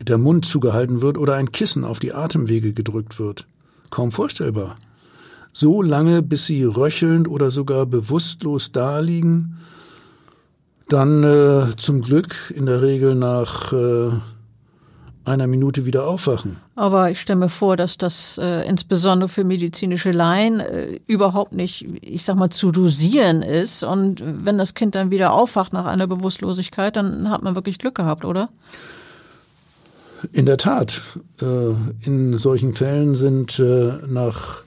der 0.02 0.17
Mund 0.17 0.45
zugehalten 0.45 1.02
wird 1.02 1.17
oder 1.17 1.36
ein 1.36 1.52
Kissen 1.52 1.84
auf 1.84 2.00
die 2.00 2.13
Atemwege 2.13 2.74
gedrückt 2.74 3.19
wird. 3.19 3.48
Kaum 3.89 4.12
vorstellbar. 4.12 4.78
So 5.52 5.82
lange, 5.82 6.21
bis 6.21 6.45
sie 6.45 6.63
röchelnd 6.63 7.28
oder 7.28 7.50
sogar 7.50 7.86
bewusstlos 7.86 8.71
daliegen, 8.71 9.58
dann 10.89 11.24
äh, 11.24 11.76
zum 11.78 12.02
Glück 12.02 12.54
in 12.56 12.65
der 12.65 12.82
Regel 12.82 13.15
nach 13.15 13.74
äh, 13.74 14.12
einer 15.26 15.48
Minute 15.48 15.86
wieder 15.86 16.08
aufwachen. 16.08 16.58
Aber 16.76 17.10
ich 17.10 17.20
stelle 17.20 17.40
mir 17.40 17.50
vor, 17.50 17.76
dass 17.76 17.98
das 17.98 18.38
äh, 18.38 18.68
insbesondere 18.68 19.28
für 19.28 19.44
medizinische 19.44 20.12
Laien 20.12 20.60
äh, 20.60 21.00
überhaupt 21.08 21.54
nicht, 21.54 21.88
ich 22.02 22.24
sag 22.24 22.36
mal, 22.36 22.50
zu 22.50 22.72
dosieren 22.72 23.42
ist. 23.42 23.84
Und 23.84 24.24
wenn 24.24 24.58
das 24.58 24.74
Kind 24.74 24.96
dann 24.96 25.12
wieder 25.12 25.34
aufwacht 25.34 25.74
nach 25.74 25.86
einer 25.86 26.08
Bewusstlosigkeit, 26.08 26.96
dann 26.96 27.30
hat 27.30 27.42
man 27.42 27.56
wirklich 27.56 27.80
Glück 27.80 27.96
gehabt, 27.96 28.24
oder? 28.24 28.50
In 30.32 30.46
der 30.46 30.58
Tat. 30.58 31.02
Äh, 31.42 31.74
in 32.06 32.38
solchen 32.38 32.74
Fällen 32.74 33.16
sind 33.16 33.60
äh, 33.60 33.94
nach 34.08 34.64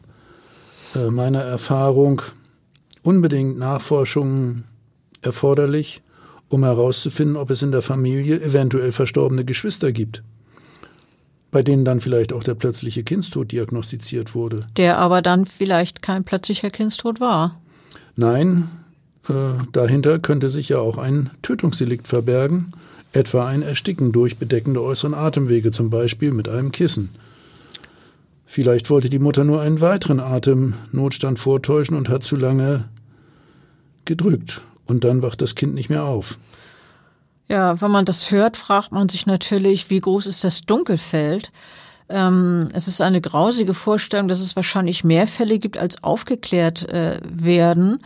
äh, 0.94 1.10
meiner 1.10 1.42
Erfahrung 1.42 2.22
unbedingt 3.02 3.58
Nachforschungen 3.58 4.64
erforderlich, 5.22 6.02
um 6.48 6.64
herauszufinden, 6.64 7.36
ob 7.36 7.50
es 7.50 7.62
in 7.62 7.72
der 7.72 7.82
Familie 7.82 8.40
eventuell 8.40 8.92
verstorbene 8.92 9.44
Geschwister 9.44 9.92
gibt 9.92 10.22
bei 11.50 11.62
denen 11.62 11.84
dann 11.84 12.00
vielleicht 12.00 12.32
auch 12.32 12.42
der 12.42 12.54
plötzliche 12.54 13.02
Kindstod 13.02 13.52
diagnostiziert 13.52 14.34
wurde. 14.34 14.66
Der 14.76 14.98
aber 14.98 15.22
dann 15.22 15.46
vielleicht 15.46 16.02
kein 16.02 16.24
plötzlicher 16.24 16.70
Kindstod 16.70 17.20
war. 17.20 17.60
Nein, 18.16 18.68
äh, 19.28 19.32
dahinter 19.72 20.18
könnte 20.18 20.48
sich 20.48 20.68
ja 20.68 20.78
auch 20.78 20.98
ein 20.98 21.30
Tötungsdelikt 21.42 22.08
verbergen, 22.08 22.72
etwa 23.12 23.46
ein 23.46 23.62
Ersticken 23.62 24.12
durch 24.12 24.36
bedeckende 24.36 24.82
äußeren 24.82 25.14
Atemwege, 25.14 25.70
zum 25.70 25.90
Beispiel 25.90 26.32
mit 26.32 26.48
einem 26.48 26.72
Kissen. 26.72 27.10
Vielleicht 28.44 28.90
wollte 28.90 29.08
die 29.08 29.18
Mutter 29.18 29.44
nur 29.44 29.60
einen 29.60 29.80
weiteren 29.80 30.20
Atemnotstand 30.20 31.38
vortäuschen 31.38 31.96
und 31.96 32.08
hat 32.08 32.24
zu 32.24 32.36
lange 32.36 32.84
gedrückt, 34.04 34.62
und 34.86 35.04
dann 35.04 35.22
wacht 35.22 35.42
das 35.42 35.54
Kind 35.54 35.74
nicht 35.74 35.90
mehr 35.90 36.04
auf. 36.04 36.38
Ja, 37.48 37.80
wenn 37.80 37.90
man 37.90 38.04
das 38.04 38.30
hört, 38.30 38.56
fragt 38.56 38.92
man 38.92 39.08
sich 39.08 39.24
natürlich, 39.26 39.88
wie 39.88 40.00
groß 40.00 40.26
ist 40.26 40.44
das 40.44 40.62
Dunkelfeld? 40.62 41.50
Ähm, 42.10 42.68
es 42.72 42.88
ist 42.88 43.00
eine 43.00 43.20
grausige 43.20 43.74
Vorstellung, 43.74 44.28
dass 44.28 44.40
es 44.40 44.54
wahrscheinlich 44.56 45.04
mehr 45.04 45.26
Fälle 45.26 45.58
gibt, 45.58 45.78
als 45.78 46.02
aufgeklärt 46.02 46.88
äh, 46.88 47.20
werden. 47.30 48.00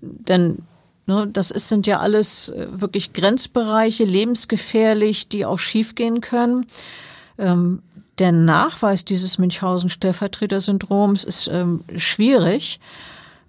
Denn 0.00 0.58
ne, 1.06 1.26
das 1.26 1.50
ist, 1.50 1.68
sind 1.68 1.86
ja 1.86 2.00
alles 2.00 2.50
äh, 2.50 2.66
wirklich 2.70 3.12
Grenzbereiche, 3.12 4.04
lebensgefährlich, 4.04 5.28
die 5.28 5.46
auch 5.46 5.58
schiefgehen 5.58 6.20
können. 6.20 6.66
Ähm, 7.38 7.82
der 8.18 8.32
Nachweis 8.32 9.06
dieses 9.06 9.38
Münchhausen-Stellvertreter-Syndroms 9.38 11.24
ist 11.24 11.48
ähm, 11.48 11.82
schwierig. 11.96 12.78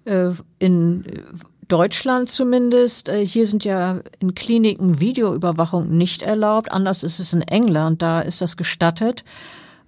äh, 0.04 0.30
in 0.58 1.04
Deutschland 1.68 2.28
zumindest. 2.28 3.08
Äh, 3.08 3.24
hier 3.26 3.46
sind 3.46 3.64
ja 3.64 4.00
in 4.18 4.34
Kliniken 4.34 5.00
Videoüberwachung 5.00 5.90
nicht 5.90 6.22
erlaubt. 6.22 6.70
Anders 6.72 7.02
ist 7.02 7.18
es 7.18 7.32
in 7.32 7.42
England, 7.42 8.02
da 8.02 8.20
ist 8.20 8.40
das 8.40 8.56
gestattet. 8.56 9.24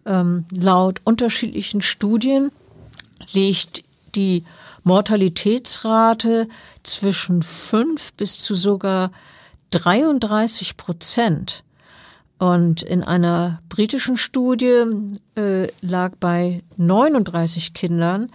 Ähm, 0.05 0.45
laut 0.51 1.01
unterschiedlichen 1.05 1.83
Studien 1.83 2.53
liegt 3.33 3.83
die 4.15 4.45
Mortalitätsrate 4.85 6.49
zwischen 6.83 7.43
fünf 7.43 8.12
bis 8.12 8.39
zu 8.39 8.55
sogar 8.55 9.11
33 9.71 10.77
Prozent. 10.77 11.65
Und 12.39 12.83
in 12.83 13.03
einer 13.03 13.62
britischen 13.69 14.17
Studie 14.17 14.85
äh, 15.37 15.69
lag 15.81 16.12
bei 16.21 16.62
39 16.77 17.73
Kindern 17.73 18.31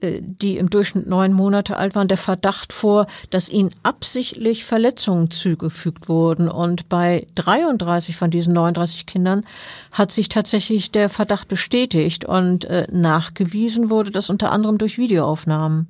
die 0.00 0.58
im 0.58 0.70
Durchschnitt 0.70 1.06
neun 1.06 1.32
Monate 1.32 1.76
alt 1.76 1.94
waren, 1.94 2.08
der 2.08 2.16
Verdacht 2.16 2.72
vor, 2.72 3.06
dass 3.30 3.48
ihnen 3.48 3.70
absichtlich 3.82 4.64
Verletzungen 4.64 5.30
zugefügt 5.30 6.08
wurden. 6.08 6.48
Und 6.48 6.88
bei 6.88 7.26
33 7.34 8.16
von 8.16 8.30
diesen 8.30 8.52
39 8.52 9.06
Kindern 9.06 9.44
hat 9.90 10.12
sich 10.12 10.28
tatsächlich 10.28 10.92
der 10.92 11.08
Verdacht 11.08 11.48
bestätigt 11.48 12.24
und 12.24 12.64
äh, 12.66 12.86
nachgewiesen 12.92 13.90
wurde 13.90 14.10
das 14.10 14.30
unter 14.30 14.52
anderem 14.52 14.78
durch 14.78 14.98
Videoaufnahmen. 14.98 15.88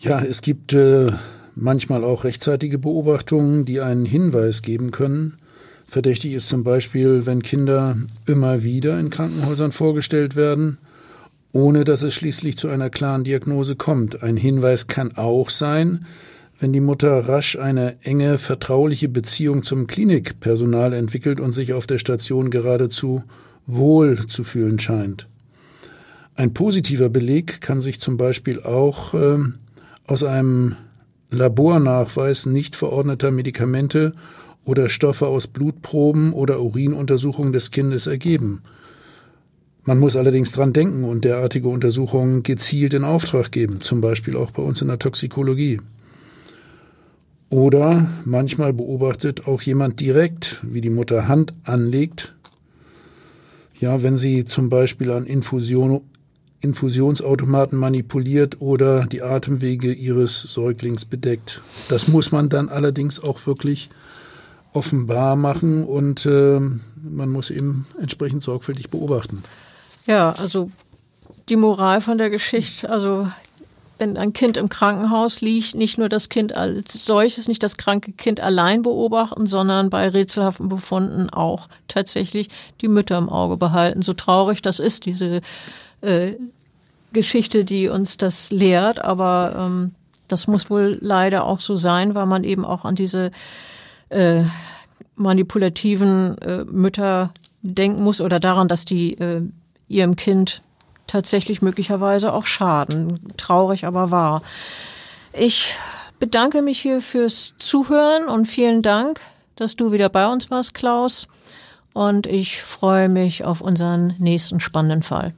Ja, 0.00 0.20
es 0.20 0.40
gibt 0.40 0.72
äh, 0.72 1.12
manchmal 1.54 2.04
auch 2.04 2.24
rechtzeitige 2.24 2.78
Beobachtungen, 2.78 3.64
die 3.64 3.80
einen 3.80 4.06
Hinweis 4.06 4.62
geben 4.62 4.90
können. 4.90 5.36
Verdächtig 5.90 6.34
ist 6.34 6.48
zum 6.48 6.62
Beispiel, 6.62 7.26
wenn 7.26 7.42
Kinder 7.42 7.96
immer 8.24 8.62
wieder 8.62 9.00
in 9.00 9.10
Krankenhäusern 9.10 9.72
vorgestellt 9.72 10.36
werden, 10.36 10.78
ohne 11.50 11.82
dass 11.82 12.04
es 12.04 12.14
schließlich 12.14 12.56
zu 12.56 12.68
einer 12.68 12.90
klaren 12.90 13.24
Diagnose 13.24 13.74
kommt. 13.74 14.22
Ein 14.22 14.36
Hinweis 14.36 14.86
kann 14.86 15.16
auch 15.16 15.50
sein, 15.50 16.06
wenn 16.60 16.72
die 16.72 16.78
Mutter 16.78 17.28
rasch 17.28 17.58
eine 17.58 17.96
enge, 18.04 18.38
vertrauliche 18.38 19.08
Beziehung 19.08 19.64
zum 19.64 19.88
Klinikpersonal 19.88 20.92
entwickelt 20.92 21.40
und 21.40 21.50
sich 21.50 21.72
auf 21.72 21.88
der 21.88 21.98
Station 21.98 22.50
geradezu 22.50 23.24
wohl 23.66 24.26
zu 24.28 24.44
fühlen 24.44 24.78
scheint. 24.78 25.26
Ein 26.36 26.54
positiver 26.54 27.08
Beleg 27.08 27.60
kann 27.60 27.80
sich 27.80 27.98
zum 27.98 28.16
Beispiel 28.16 28.62
auch 28.62 29.14
äh, 29.14 29.38
aus 30.06 30.22
einem 30.22 30.76
Labornachweis 31.30 32.46
nicht 32.46 32.76
verordneter 32.76 33.32
Medikamente 33.32 34.12
oder 34.70 34.88
Stoffe 34.88 35.26
aus 35.26 35.48
Blutproben 35.48 36.32
oder 36.32 36.62
Urinuntersuchungen 36.62 37.52
des 37.52 37.72
Kindes 37.72 38.06
ergeben. 38.06 38.62
Man 39.82 39.98
muss 39.98 40.14
allerdings 40.14 40.52
dran 40.52 40.72
denken 40.72 41.02
und 41.02 41.24
derartige 41.24 41.66
Untersuchungen 41.66 42.44
gezielt 42.44 42.94
in 42.94 43.02
Auftrag 43.02 43.50
geben, 43.50 43.80
zum 43.80 44.00
Beispiel 44.00 44.36
auch 44.36 44.52
bei 44.52 44.62
uns 44.62 44.80
in 44.80 44.86
der 44.86 45.00
Toxikologie. 45.00 45.80
Oder 47.48 48.08
manchmal 48.24 48.72
beobachtet 48.72 49.48
auch 49.48 49.60
jemand 49.60 49.98
direkt, 49.98 50.60
wie 50.62 50.80
die 50.80 50.90
Mutter 50.90 51.26
Hand 51.26 51.52
anlegt, 51.64 52.36
ja, 53.80 54.04
wenn 54.04 54.16
sie 54.16 54.44
zum 54.44 54.68
Beispiel 54.68 55.10
an 55.10 55.26
Infusion, 55.26 56.02
Infusionsautomaten 56.60 57.76
manipuliert 57.76 58.60
oder 58.60 59.06
die 59.06 59.22
Atemwege 59.22 59.92
ihres 59.92 60.42
Säuglings 60.42 61.06
bedeckt. 61.06 61.60
Das 61.88 62.06
muss 62.06 62.30
man 62.30 62.50
dann 62.50 62.68
allerdings 62.68 63.18
auch 63.18 63.44
wirklich 63.46 63.90
offenbar 64.72 65.36
machen 65.36 65.84
und 65.84 66.26
äh, 66.26 66.60
man 66.60 67.30
muss 67.30 67.50
eben 67.50 67.86
entsprechend 68.00 68.42
sorgfältig 68.42 68.90
beobachten. 68.90 69.42
Ja, 70.06 70.32
also 70.32 70.70
die 71.48 71.56
Moral 71.56 72.00
von 72.00 72.18
der 72.18 72.30
Geschichte, 72.30 72.88
also 72.88 73.26
wenn 73.98 74.16
ein 74.16 74.32
Kind 74.32 74.56
im 74.56 74.70
Krankenhaus 74.70 75.42
liegt, 75.42 75.74
nicht 75.74 75.98
nur 75.98 76.08
das 76.08 76.30
Kind 76.30 76.56
als 76.56 77.04
solches, 77.04 77.48
nicht 77.48 77.62
das 77.62 77.76
kranke 77.76 78.12
Kind 78.12 78.40
allein 78.40 78.82
beobachten, 78.82 79.46
sondern 79.46 79.90
bei 79.90 80.08
rätselhaften 80.08 80.68
Befunden 80.68 81.28
auch 81.28 81.68
tatsächlich 81.86 82.48
die 82.80 82.88
Mütter 82.88 83.18
im 83.18 83.28
Auge 83.28 83.58
behalten. 83.58 84.00
So 84.00 84.14
traurig 84.14 84.62
das 84.62 84.80
ist, 84.80 85.04
diese 85.04 85.42
äh, 86.00 86.32
Geschichte, 87.12 87.64
die 87.64 87.88
uns 87.88 88.16
das 88.16 88.50
lehrt, 88.50 89.04
aber 89.04 89.54
ähm, 89.58 89.94
das 90.28 90.46
muss 90.46 90.70
wohl 90.70 90.96
leider 91.00 91.44
auch 91.44 91.60
so 91.60 91.76
sein, 91.76 92.14
weil 92.14 92.26
man 92.26 92.44
eben 92.44 92.64
auch 92.64 92.84
an 92.84 92.94
diese 92.94 93.30
äh, 94.10 94.44
manipulativen 95.16 96.38
äh, 96.38 96.64
Mütter 96.64 97.32
denken 97.62 98.02
muss 98.02 98.20
oder 98.20 98.40
daran, 98.40 98.68
dass 98.68 98.84
die 98.84 99.18
äh, 99.18 99.42
ihrem 99.88 100.16
Kind 100.16 100.62
tatsächlich 101.06 101.62
möglicherweise 101.62 102.32
auch 102.32 102.46
schaden. 102.46 103.20
Traurig, 103.36 103.84
aber 103.84 104.10
wahr. 104.10 104.42
Ich 105.32 105.74
bedanke 106.18 106.62
mich 106.62 106.80
hier 106.80 107.00
fürs 107.00 107.54
Zuhören 107.58 108.28
und 108.28 108.46
vielen 108.46 108.82
Dank, 108.82 109.20
dass 109.56 109.76
du 109.76 109.92
wieder 109.92 110.08
bei 110.08 110.30
uns 110.30 110.50
warst, 110.50 110.74
Klaus. 110.74 111.26
Und 111.92 112.26
ich 112.26 112.62
freue 112.62 113.08
mich 113.08 113.44
auf 113.44 113.60
unseren 113.60 114.14
nächsten 114.18 114.60
spannenden 114.60 115.02
Fall. 115.02 115.34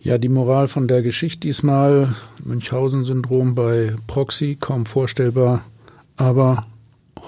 Ja, 0.00 0.18
die 0.18 0.28
Moral 0.28 0.68
von 0.68 0.88
der 0.88 1.02
Geschichte 1.02 1.40
diesmal, 1.40 2.14
Münchhausen-Syndrom 2.44 3.54
bei 3.54 3.94
Proxy, 4.06 4.56
kaum 4.58 4.86
vorstellbar, 4.86 5.64
aber 6.16 6.66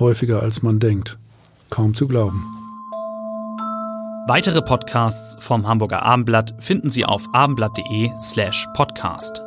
häufiger 0.01 0.43
als 0.43 0.63
man 0.63 0.79
denkt. 0.79 1.19
Kaum 1.71 1.95
zu 1.95 2.09
glauben. 2.09 2.45
Weitere 4.27 4.61
Podcasts 4.61 5.43
vom 5.43 5.67
Hamburger 5.67 6.03
Abendblatt 6.03 6.55
finden 6.59 6.91
Sie 6.91 7.05
auf 7.05 7.25
abendblatt.de 7.33 8.11
slash 8.19 8.67
podcast. 8.75 9.43